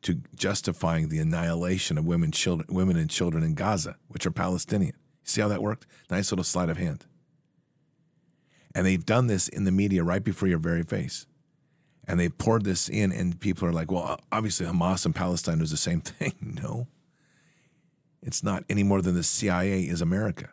[0.00, 4.94] to justifying the annihilation of women, children, women and children in Gaza, which are Palestinian?
[5.22, 5.86] See how that worked?
[6.10, 7.04] Nice little sleight of hand.
[8.74, 11.26] And they've done this in the media right before your very face.
[12.08, 15.72] And they've poured this in, and people are like, well, obviously Hamas and Palestine is
[15.72, 16.32] the same thing.
[16.58, 16.86] No.
[18.22, 20.48] It's not any more than the CIA is America.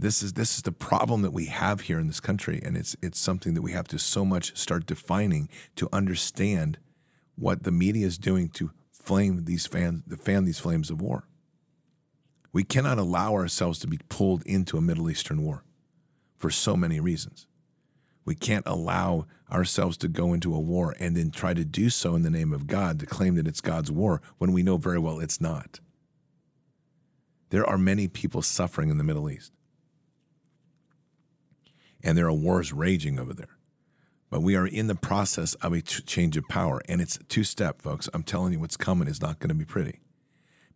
[0.00, 2.96] This is this is the problem that we have here in this country, and it's
[3.02, 6.78] it's something that we have to so much start defining to understand
[7.36, 11.28] what the media is doing to flame these fans, to fan these flames of war.
[12.50, 15.64] We cannot allow ourselves to be pulled into a Middle Eastern war
[16.34, 17.46] for so many reasons.
[18.24, 22.14] We can't allow ourselves to go into a war and then try to do so
[22.14, 24.98] in the name of God to claim that it's God's war when we know very
[24.98, 25.78] well it's not.
[27.50, 29.52] There are many people suffering in the Middle East.
[32.02, 33.56] And there are wars raging over there.
[34.30, 36.80] But we are in the process of a change of power.
[36.88, 38.08] And it's two step, folks.
[38.14, 40.00] I'm telling you, what's coming is not going to be pretty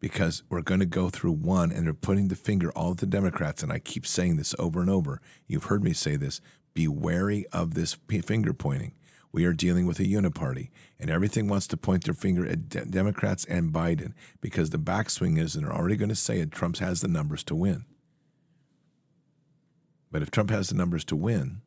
[0.00, 3.06] because we're going to go through one and they're putting the finger all at the
[3.06, 3.62] Democrats.
[3.62, 5.20] And I keep saying this over and over.
[5.46, 6.40] You've heard me say this.
[6.74, 8.92] Be wary of this finger pointing.
[9.32, 10.70] We are dealing with a uniparty,
[11.00, 15.38] and everything wants to point their finger at de- Democrats and Biden because the backswing
[15.38, 17.84] is, and they're already going to say it, Trump has the numbers to win.
[20.14, 21.60] But if Trump has the numbers to win,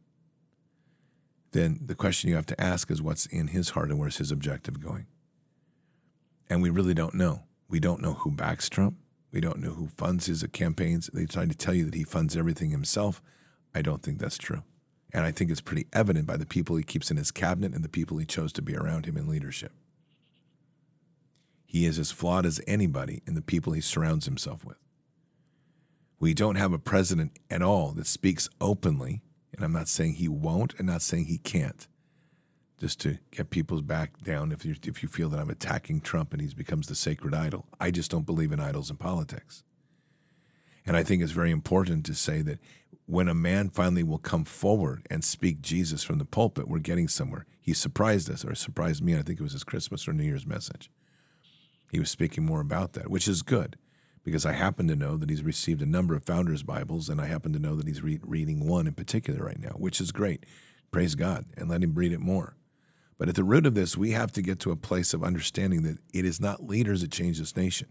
[1.52, 4.32] then the question you have to ask is what's in his heart and where's his
[4.32, 5.06] objective going?
[6.50, 7.42] And we really don't know.
[7.68, 8.96] We don't know who backs Trump.
[9.34, 11.10] We don't know who funds his campaigns.
[11.12, 13.22] They try to tell you that he funds everything himself.
[13.76, 14.64] I don't think that's true.
[15.12, 17.84] And I think it's pretty evident by the people he keeps in his cabinet and
[17.84, 19.74] the people he chose to be around him in leadership.
[21.66, 24.78] He is as flawed as anybody in the people he surrounds himself with.
[26.20, 29.22] We don't have a president at all that speaks openly,
[29.54, 31.88] and I'm not saying he won't and not saying he can't,
[32.80, 36.34] just to get people's back down if you, if you feel that I'm attacking Trump
[36.34, 37.68] and he becomes the sacred idol.
[37.80, 39.64] I just don't believe in idols in politics.
[40.88, 42.60] And I think it's very important to say that
[43.06, 47.08] when a man finally will come forward and speak Jesus from the pulpit, we're getting
[47.08, 47.46] somewhere.
[47.62, 49.16] He surprised us, or surprised me.
[49.16, 50.90] I think it was his Christmas or New Year's message.
[51.92, 53.78] He was speaking more about that, which is good
[54.28, 57.28] because I happen to know that he's received a number of Founders Bibles, and I
[57.28, 60.46] happen to know that he's re- reading one in particular right now, which is great.
[60.92, 62.58] Praise God, and let him read it more.
[63.18, 65.84] But at the root of this, we have to get to a place of understanding
[65.84, 67.88] that it is not leaders that change this nation.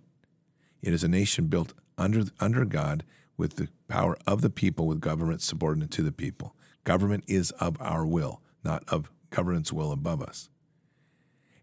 [0.82, 3.05] It is a nation built under, under God
[3.39, 6.55] with the power of the people, with government subordinate to the people.
[6.84, 10.51] Government is of our will, not of government's will above us.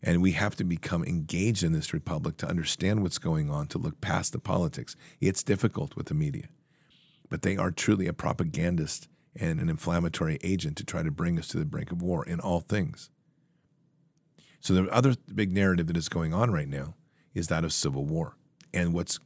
[0.06, 3.78] And we have to become engaged in this republic to understand what's going on, to
[3.78, 4.98] look past the politics.
[5.22, 6.50] It's difficult with the media,
[7.30, 11.48] but they are truly a propagandist and an inflammatory agent to try to bring us
[11.50, 13.10] to the brink of war in all things.
[14.60, 16.96] So, the other big narrative that is going on right now
[17.34, 18.36] is that of civil war.
[18.74, 19.20] And what's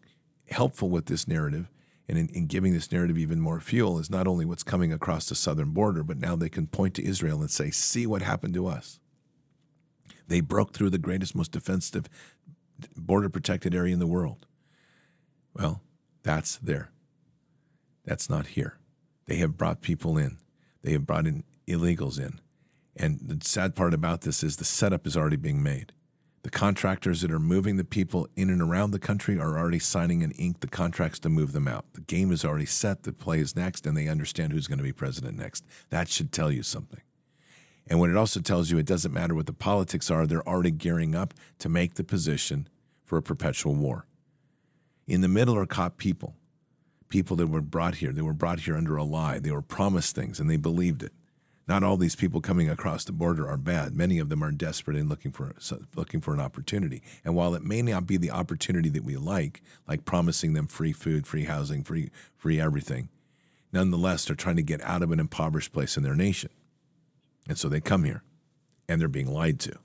[0.50, 1.70] helpful with this narrative
[2.08, 5.28] and in, in, giving this narrative even more fuel is not only what's coming across
[5.28, 8.54] the southern border, but now they can point to Israel and say, see what happened
[8.54, 9.00] to us.
[10.28, 12.10] They broke through the greatest, most defensive
[12.96, 14.46] border protected area in the world.
[15.54, 15.82] Well,
[16.24, 16.92] that's there.
[18.06, 18.78] That's not here.
[19.26, 20.38] They have brought people in,
[20.82, 22.40] they have brought in illegals in.
[22.96, 25.92] And the sad part about this is the setup is already being made.
[26.44, 30.24] The contractors that are moving the people in and around the country are already signing
[30.24, 31.86] and ink the contracts to move them out.
[31.94, 34.84] The game is already set, the play is next, and they understand who's going to
[34.84, 35.66] be president next.
[35.90, 37.02] That should tell you something.
[37.90, 40.72] And what it also tells you, it doesn't matter what the politics are, they're already
[40.72, 42.68] gearing up to make the position
[43.06, 44.06] for a perpetual war.
[45.08, 46.36] In the middle are caught people,
[47.08, 48.12] people that were brought here.
[48.12, 49.40] They were brought here under a lie.
[49.40, 51.14] They were promised things and they believed it.
[51.68, 53.94] Not all these people coming across the border are bad.
[53.94, 55.54] Many of them are desperate and looking for
[55.96, 57.02] looking for an opportunity.
[57.26, 60.94] And while it may not be the opportunity that we like, like promising them free
[60.94, 63.10] food, free housing, free free everything,
[63.74, 66.50] nonetheless they're trying to get out of an impoverished place in their nation.
[67.48, 68.24] And so they come here
[68.90, 69.80] and they're being lied to.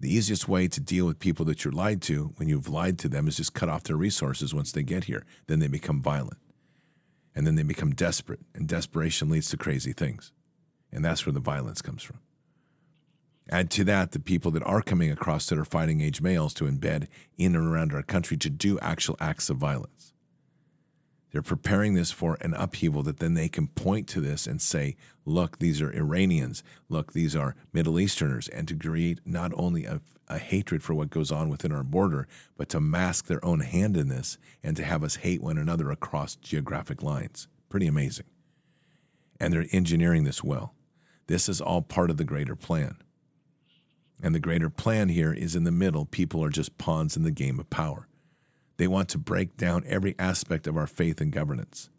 [0.00, 3.08] The easiest way to deal with people that you're lied to when you've lied to
[3.08, 5.26] them is just cut off their resources once they get here.
[5.46, 6.38] Then they become violent.
[7.34, 10.32] And then they become desperate, and desperation leads to crazy things.
[10.90, 12.18] And that's where the violence comes from.
[13.50, 16.64] Add to that the people that are coming across that are fighting age males to
[16.64, 20.12] embed in and around our country to do actual acts of violence.
[21.30, 24.96] They're preparing this for an upheaval that then they can point to this and say,
[25.24, 26.64] look, these are Iranians.
[26.88, 28.48] Look, these are Middle Easterners.
[28.48, 32.26] And to create not only a, a, hatred for what goes on within our border,
[32.56, 35.90] but to mask their own hand in this and to have us hate one another
[35.90, 37.46] across geographic lines.
[37.68, 38.26] Pretty amazing.
[39.38, 40.74] And they're engineering this well.
[41.28, 42.96] This is all part of the greater plan.
[44.22, 46.04] And the greater plan here is in the middle.
[46.04, 48.08] People are just pawns in the game of power.
[48.80, 51.90] They want to break down every aspect of our faith and governance.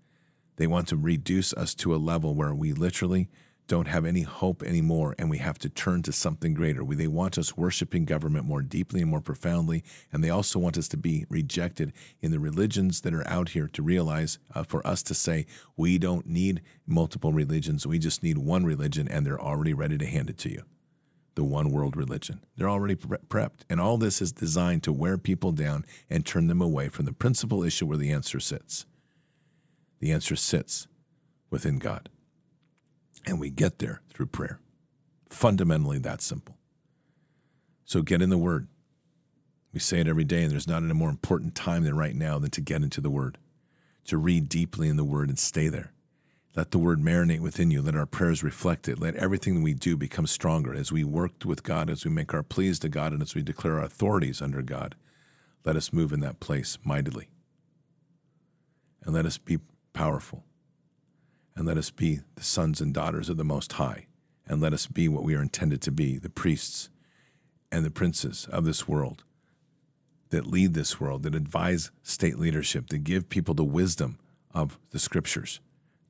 [0.56, 3.30] They want to reduce us to a level where we literally
[3.68, 6.84] don't have any hope anymore and we have to turn to something greater.
[6.84, 10.88] They want us worshiping government more deeply and more profoundly, and they also want us
[10.88, 15.04] to be rejected in the religions that are out here to realize uh, for us
[15.04, 15.46] to say,
[15.78, 20.08] we don't need multiple religions, we just need one religion, and they're already ready to
[20.08, 20.64] hand it to you.
[21.36, 22.42] The one world religion.
[22.58, 23.62] They're already pre- prepped.
[23.70, 27.14] And all this is designed to wear people down and turn them away from the
[27.14, 28.86] principal issue where the answer sits.
[30.00, 30.88] The answer sits
[31.50, 32.10] within God.
[33.26, 34.60] And we get there through prayer.
[35.30, 36.58] Fundamentally, that simple.
[37.86, 38.68] So get in the Word.
[39.74, 42.40] We say it every day, and there's not a more important time than right now
[42.40, 43.38] than to get into the Word,
[44.06, 45.94] to read deeply in the Word and stay there.
[46.56, 47.82] Let the Word marinate within you.
[47.82, 49.00] Let our prayers reflect it.
[49.00, 52.34] Let everything that we do become stronger as we work with God, as we make
[52.34, 54.96] our pleas to God, and as we declare our authorities under God.
[55.64, 57.30] Let us move in that place mightily.
[59.04, 59.60] And let us be
[59.94, 60.44] powerful
[61.56, 64.08] and let us be the sons and daughters of the Most High,
[64.48, 66.90] and let us be what we are intended to be the priests
[67.72, 69.24] and the princes of this world
[70.30, 74.18] that lead this world, that advise state leadership, that give people the wisdom
[74.54, 75.60] of the scriptures,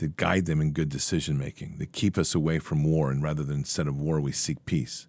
[0.02, 3.43] that guide them in good decision making, that keep us away from war, and rather
[3.43, 5.08] than instead of war, we seek peace.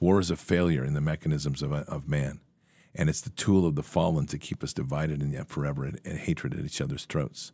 [0.00, 2.40] War is a failure in the mechanisms of, of man,
[2.94, 6.16] and it's the tool of the fallen to keep us divided and yet forever in
[6.16, 7.52] hatred at each other's throats.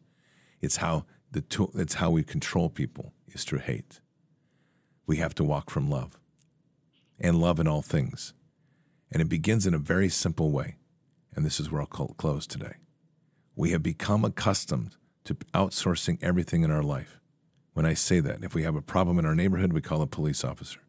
[0.60, 4.00] It's how the tool, that's how we control people is through hate.
[5.04, 6.18] We have to walk from love
[7.18, 8.34] and love in all things.
[9.10, 10.76] And it begins in a very simple way.
[11.34, 12.74] And this is where I'll close today.
[13.56, 14.96] We have become accustomed
[15.28, 17.20] to outsourcing everything in our life.
[17.74, 20.06] When I say that, if we have a problem in our neighborhood, we call a
[20.06, 20.80] police officer.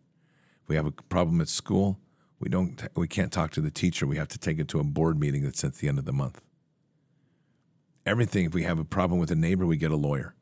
[0.63, 1.99] If we have a problem at school,
[2.39, 4.07] we don't we can't talk to the teacher.
[4.07, 6.13] We have to take it to a board meeting that's at the end of the
[6.13, 6.41] month.
[8.05, 10.35] Everything, if we have a problem with a neighbor, we get a lawyer.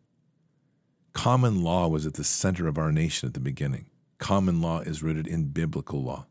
[1.14, 3.88] Common law was at the center of our nation at the beginning.
[4.20, 6.28] Common law is rooted in biblical law.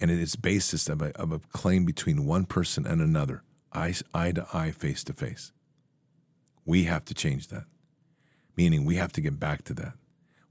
[0.00, 3.42] And it is basis of a, of a claim between one person and another,
[3.72, 5.52] eye, eye to eye, face to face.
[6.68, 7.64] We have to change that,
[8.54, 9.94] meaning we have to get back to that.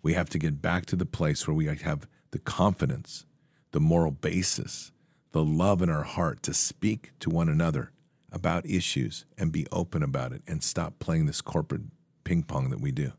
[0.01, 3.28] We have to get back to the place where we have the confidence,
[3.70, 4.91] the moral basis,
[5.32, 7.91] the love in our heart to speak to one another
[8.32, 11.84] about issues and be open about it and stop playing this corporate
[12.24, 13.11] ping pong that we do.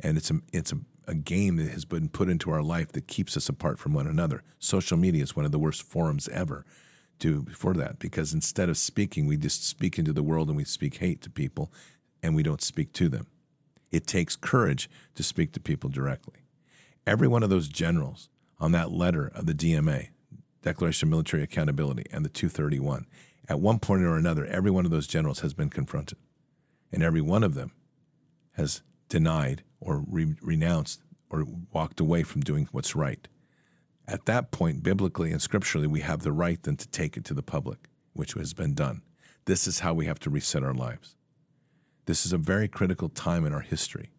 [0.00, 3.06] And it's a, it's a, a game that has been put into our life that
[3.06, 4.42] keeps us apart from one another.
[4.58, 6.66] Social media is one of the worst forums ever
[7.20, 10.64] to for that because instead of speaking, we just speak into the world and we
[10.64, 11.70] speak hate to people
[12.22, 13.26] and we don't speak to them.
[13.90, 16.44] It takes courage to speak to people directly.
[17.06, 20.08] Every one of those generals on that letter of the DMA,
[20.62, 23.06] Declaration of Military Accountability, and the 231
[23.50, 26.16] at one point or another, every one of those generals has been confronted,
[26.92, 27.72] and every one of them
[28.52, 33.26] has denied or re- renounced or walked away from doing what's right.
[34.06, 37.34] At that point, biblically and scripturally, we have the right then to take it to
[37.34, 39.02] the public, which has been done.
[39.46, 41.16] This is how we have to reset our lives.
[42.10, 44.10] This is a very critical time in our history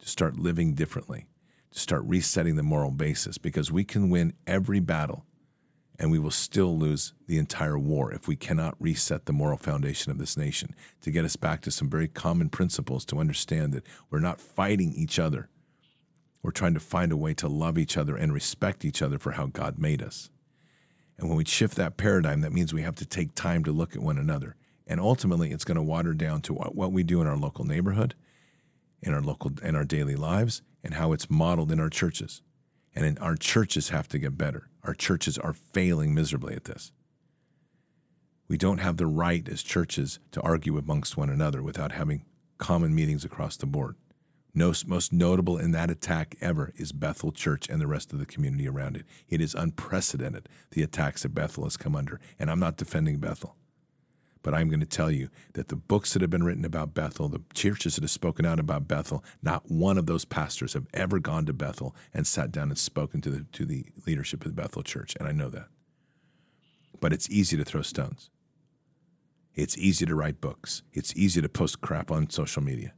[0.00, 1.28] to start living differently,
[1.70, 5.24] to start resetting the moral basis, because we can win every battle
[5.98, 10.12] and we will still lose the entire war if we cannot reset the moral foundation
[10.12, 13.86] of this nation to get us back to some very common principles to understand that
[14.10, 15.48] we're not fighting each other.
[16.42, 19.32] We're trying to find a way to love each other and respect each other for
[19.32, 20.28] how God made us.
[21.16, 23.96] And when we shift that paradigm, that means we have to take time to look
[23.96, 24.54] at one another
[24.88, 28.14] And ultimately, it's going to water down to what, we do in our local neighborhood,
[29.02, 32.40] in our local, in our daily lives, and how it's modeled in our churches.
[32.94, 34.70] And our churches have to get better.
[34.82, 36.90] Our churches are failing miserably at this.
[38.48, 42.24] We don't have the right as churches to argue amongst one another without having
[42.56, 43.96] common meetings across the board.
[44.54, 48.66] Most notable in that attack ever is Bethel Church and the rest of the community
[48.66, 49.04] around it.
[49.28, 52.18] It is unprecedented, the attacks that Bethel has come under.
[52.38, 53.54] And I'm not defending Bethel.
[54.42, 57.28] But I'm going to tell you that the books that have been written about Bethel,
[57.28, 61.18] the churches that have spoken out about Bethel, not one of those pastors have ever
[61.18, 64.62] gone to Bethel and sat down and spoken to the, to the leadership of the
[64.62, 65.16] Bethel Church.
[65.18, 65.68] And I know that.
[67.00, 68.30] But it's easy to throw stones.
[69.54, 70.82] It's easy to write books.
[70.92, 72.92] It's easy to post crap on social media.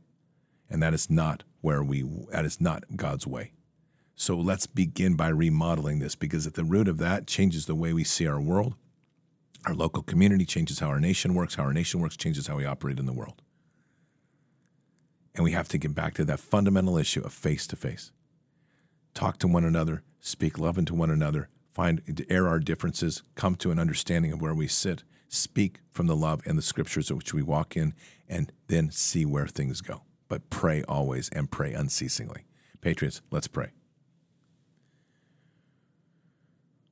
[0.69, 3.53] And that is not where we, that is not God's way.
[4.15, 7.95] So let's begin by remodeling this because at the root of that changes the way
[7.95, 8.75] we see our world.
[9.67, 11.55] Our local community changes how our nation works.
[11.55, 13.43] How our nation works changes how we operate in the world.
[15.35, 18.11] And we have to get back to that fundamental issue of face to face.
[19.15, 23.71] Talk to one another, speak love into one another, find air our differences, come to
[23.71, 27.43] an understanding of where we sit, speak from the love and the scriptures which we
[27.43, 27.95] walk in,
[28.29, 32.47] and then see where things go but pray always and pray unceasingly.
[32.81, 33.73] Patriots, let's pray.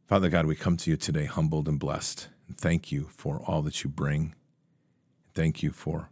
[0.06, 2.28] Father God, we come to you today humbled and blessed.
[2.56, 4.34] Thank you for all that you bring.
[5.34, 6.08] Thank you for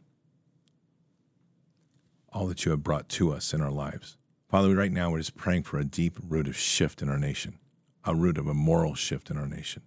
[2.33, 4.17] all that you have brought to us in our lives.
[4.49, 7.59] Father, right now we're just praying for a deep root of shift in our nation,
[8.05, 9.83] a root of a moral shift in our nation,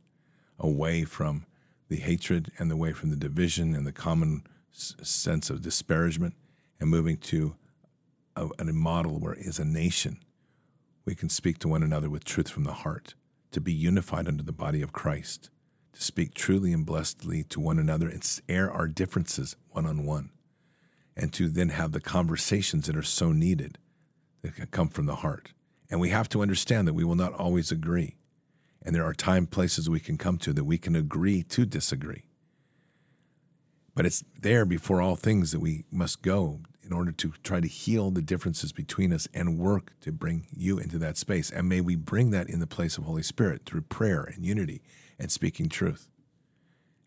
[0.60, 1.46] away from
[1.88, 6.34] the hatred and away from the division and the common sense of disparagement
[6.80, 7.56] and moving to
[8.36, 10.20] a, a model where, as a nation,
[11.06, 13.16] we can speak to one another with truth from the heart,
[13.52, 15.50] to be unified under the body of Christ,
[15.94, 20.30] to speak truly and blessedly to one another and air our differences one on one,
[21.16, 23.78] and to then have the conversations that are so needed
[24.42, 25.52] that come from the heart.
[25.90, 28.18] And we have to understand that we will not always agree.
[28.82, 32.26] And there are time places we can come to that we can agree to disagree.
[33.96, 37.68] But it's there before all things that we must go in order to try to
[37.68, 41.52] heal the differences between us and work to bring you into that space.
[41.52, 44.82] And may we bring that in the place of Holy Spirit through prayer and unity
[45.20, 46.10] and speaking truth.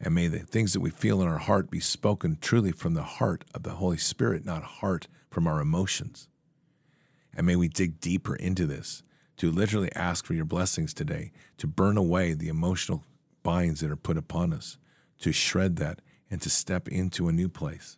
[0.00, 3.02] And may the things that we feel in our heart be spoken truly from the
[3.02, 6.28] heart of the Holy Spirit, not heart from our emotions.
[7.34, 9.02] And may we dig deeper into this
[9.36, 13.04] to literally ask for your blessings today, to burn away the emotional
[13.42, 14.78] binds that are put upon us,
[15.20, 16.00] to shred that,
[16.30, 17.96] and to step into a new place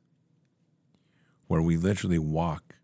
[1.46, 2.76] where we literally walk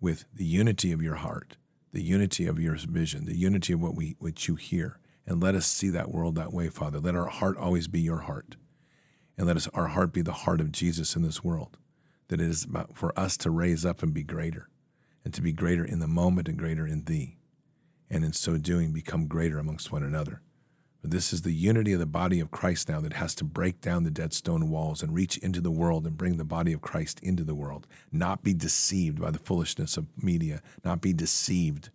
[0.00, 1.56] with the unity of your heart,
[1.92, 4.98] the unity of your vision, the unity of what we what you hear.
[5.26, 7.00] And let us see that world that way, Father.
[7.00, 8.56] Let our heart always be your heart.
[9.36, 11.78] And let us our heart be the heart of Jesus in this world.
[12.28, 14.68] That it is about for us to raise up and be greater,
[15.24, 17.38] and to be greater in the moment and greater in thee.
[18.10, 20.40] And in so doing become greater amongst one another.
[21.04, 23.82] But this is the unity of the body of Christ now that has to break
[23.82, 26.80] down the dead stone walls and reach into the world and bring the body of
[26.80, 27.86] Christ into the world.
[28.10, 31.90] Not be deceived by the foolishness of media, not be deceived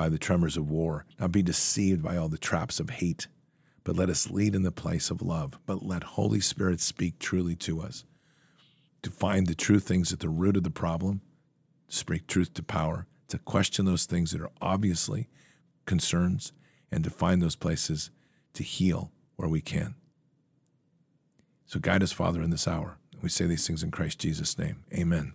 [0.00, 3.26] by the tremors of war, not be deceived by all the traps of hate,
[3.84, 5.58] but let us lead in the place of love.
[5.66, 8.06] But let Holy Spirit speak truly to us
[9.02, 11.20] to find the true things at the root of the problem,
[11.90, 15.28] to speak truth to power, to question those things that are obviously
[15.84, 16.54] concerns
[16.90, 18.10] and to find those places
[18.54, 19.96] to heal where we can.
[21.66, 22.96] So guide us, Father, in this hour.
[23.20, 24.82] We say these things in Christ Jesus' name.
[24.94, 25.34] Amen.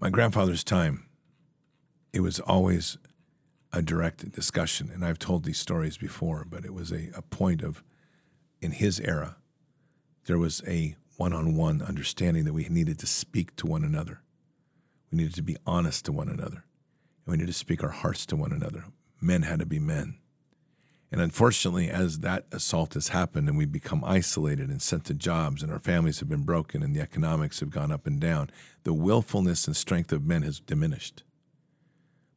[0.00, 1.05] My grandfather's time,
[2.12, 2.98] it was always
[3.72, 4.90] a direct discussion.
[4.92, 7.82] And I've told these stories before, but it was a, a point of,
[8.60, 9.36] in his era,
[10.24, 14.20] there was a one on one understanding that we needed to speak to one another.
[15.10, 16.64] We needed to be honest to one another
[17.26, 18.84] and we needed to speak our hearts to one another.
[19.20, 20.18] Men had to be men.
[21.12, 25.62] And unfortunately, as that assault has happened and we become isolated and sent to jobs
[25.62, 28.50] and our families have been broken and the economics have gone up and down,
[28.82, 31.22] the willfulness and strength of men has diminished.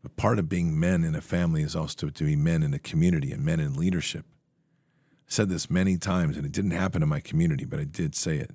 [0.02, 2.80] But part of being men in a family is also to be men in a
[2.80, 4.26] community and men in leadership.
[4.30, 8.16] I said this many times, and it didn't happen in my community, but I did
[8.16, 8.52] say it.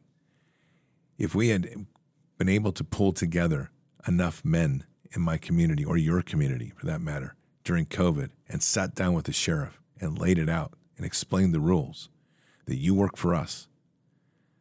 [1.18, 1.86] If we had
[2.38, 3.70] been able to pull together
[4.08, 8.94] enough men in my community or your community for that matter during COVID and sat
[8.94, 12.08] down with the sheriff and laid it out and explained the rules
[12.66, 13.68] that you work for us.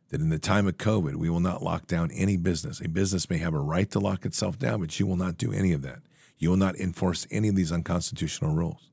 [0.09, 2.79] That in the time of COVID, we will not lock down any business.
[2.79, 5.51] A business may have a right to lock itself down, but you will not do
[5.51, 5.99] any of that.
[6.43, 8.91] You will not enforce any of these unconstitutional rules.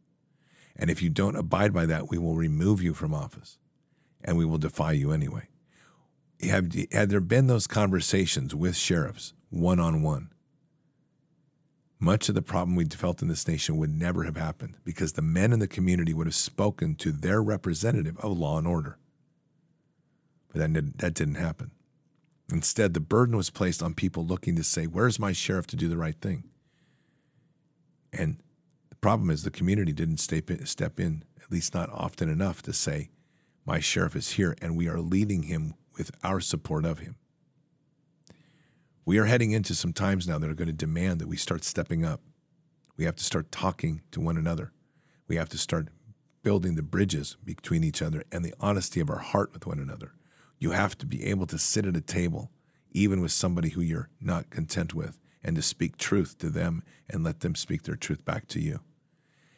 [0.77, 3.59] And if you don't abide by that, we will remove you from office.
[4.23, 5.49] and we will defy you anyway.
[6.43, 10.31] Have, had there been those conversations with sheriffs one on one,
[11.99, 15.23] much of the problem we felt in this nation would never have happened because the
[15.23, 18.97] men in the community would have spoken to their representative of law and order.
[20.53, 21.73] But that, that didn't happen.
[22.53, 25.89] Instead, the burden was placed on people looking to say, Where's my sheriff to do
[25.89, 26.45] the right thing?
[28.13, 28.43] And
[28.89, 32.63] the problem is the community didn't step in, step in, at least not often enough,
[32.63, 33.11] to say,
[33.65, 37.17] My sheriff is here, and we are leading him with our support of him.
[39.05, 41.65] We are heading into some times now that are going to demand that we start
[41.65, 42.21] stepping up.
[42.97, 44.73] We have to start talking to one another.
[45.27, 45.89] We have to start
[46.43, 50.13] building the bridges between each other and the honesty of our heart with one another.
[50.59, 52.51] You have to be able to sit at a table,
[52.93, 57.25] even with somebody who you're not content with, and to speak truth to them and
[57.25, 58.81] let them speak their truth back to you.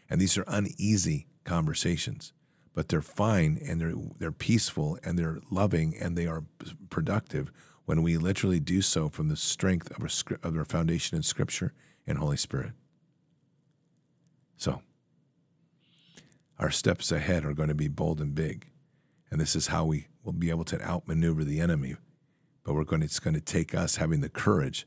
[0.08, 2.32] And these are uneasy conversations,
[2.74, 6.44] but they're fine and they're, they're peaceful and they're loving and they are
[6.90, 7.50] productive
[7.84, 11.72] when we literally do so from the strength of our, of our foundation in Scripture
[12.06, 12.72] and Holy Spirit.
[14.56, 14.82] So,
[16.58, 18.68] our steps ahead are going to be bold and big.
[19.30, 21.96] And this is how we will be able to outmaneuver the enemy.
[22.62, 24.86] But we're going to, it's going to take us having the courage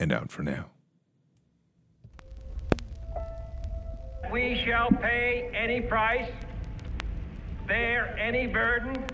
[0.00, 0.66] and out for now.
[4.32, 6.30] We shall pay any price,
[7.66, 9.04] bear any burden,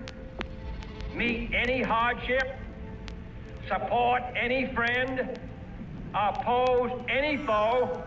[1.15, 2.57] meet any hardship,
[3.69, 5.39] support any friend,
[6.15, 8.03] oppose any foe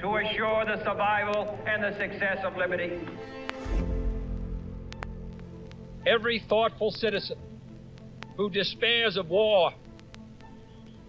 [0.00, 3.00] to assure the survival and the success of liberty.
[6.06, 7.38] Every thoughtful citizen
[8.36, 9.72] who despairs of war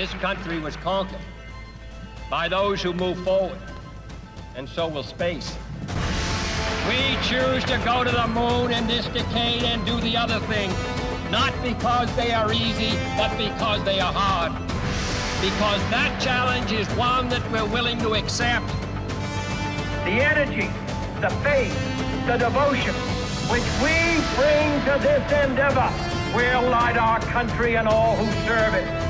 [0.00, 1.20] This country was conquered
[2.30, 3.58] by those who move forward,
[4.56, 5.54] and so will space.
[6.88, 10.70] We choose to go to the moon in this decade and do the other thing,
[11.30, 14.52] not because they are easy, but because they are hard.
[15.42, 18.66] Because that challenge is one that we're willing to accept.
[20.06, 20.70] The energy
[21.20, 21.76] the faith,
[22.26, 22.94] the devotion
[23.52, 25.92] which we bring to this endeavor
[26.34, 29.09] will light our country and all who serve it.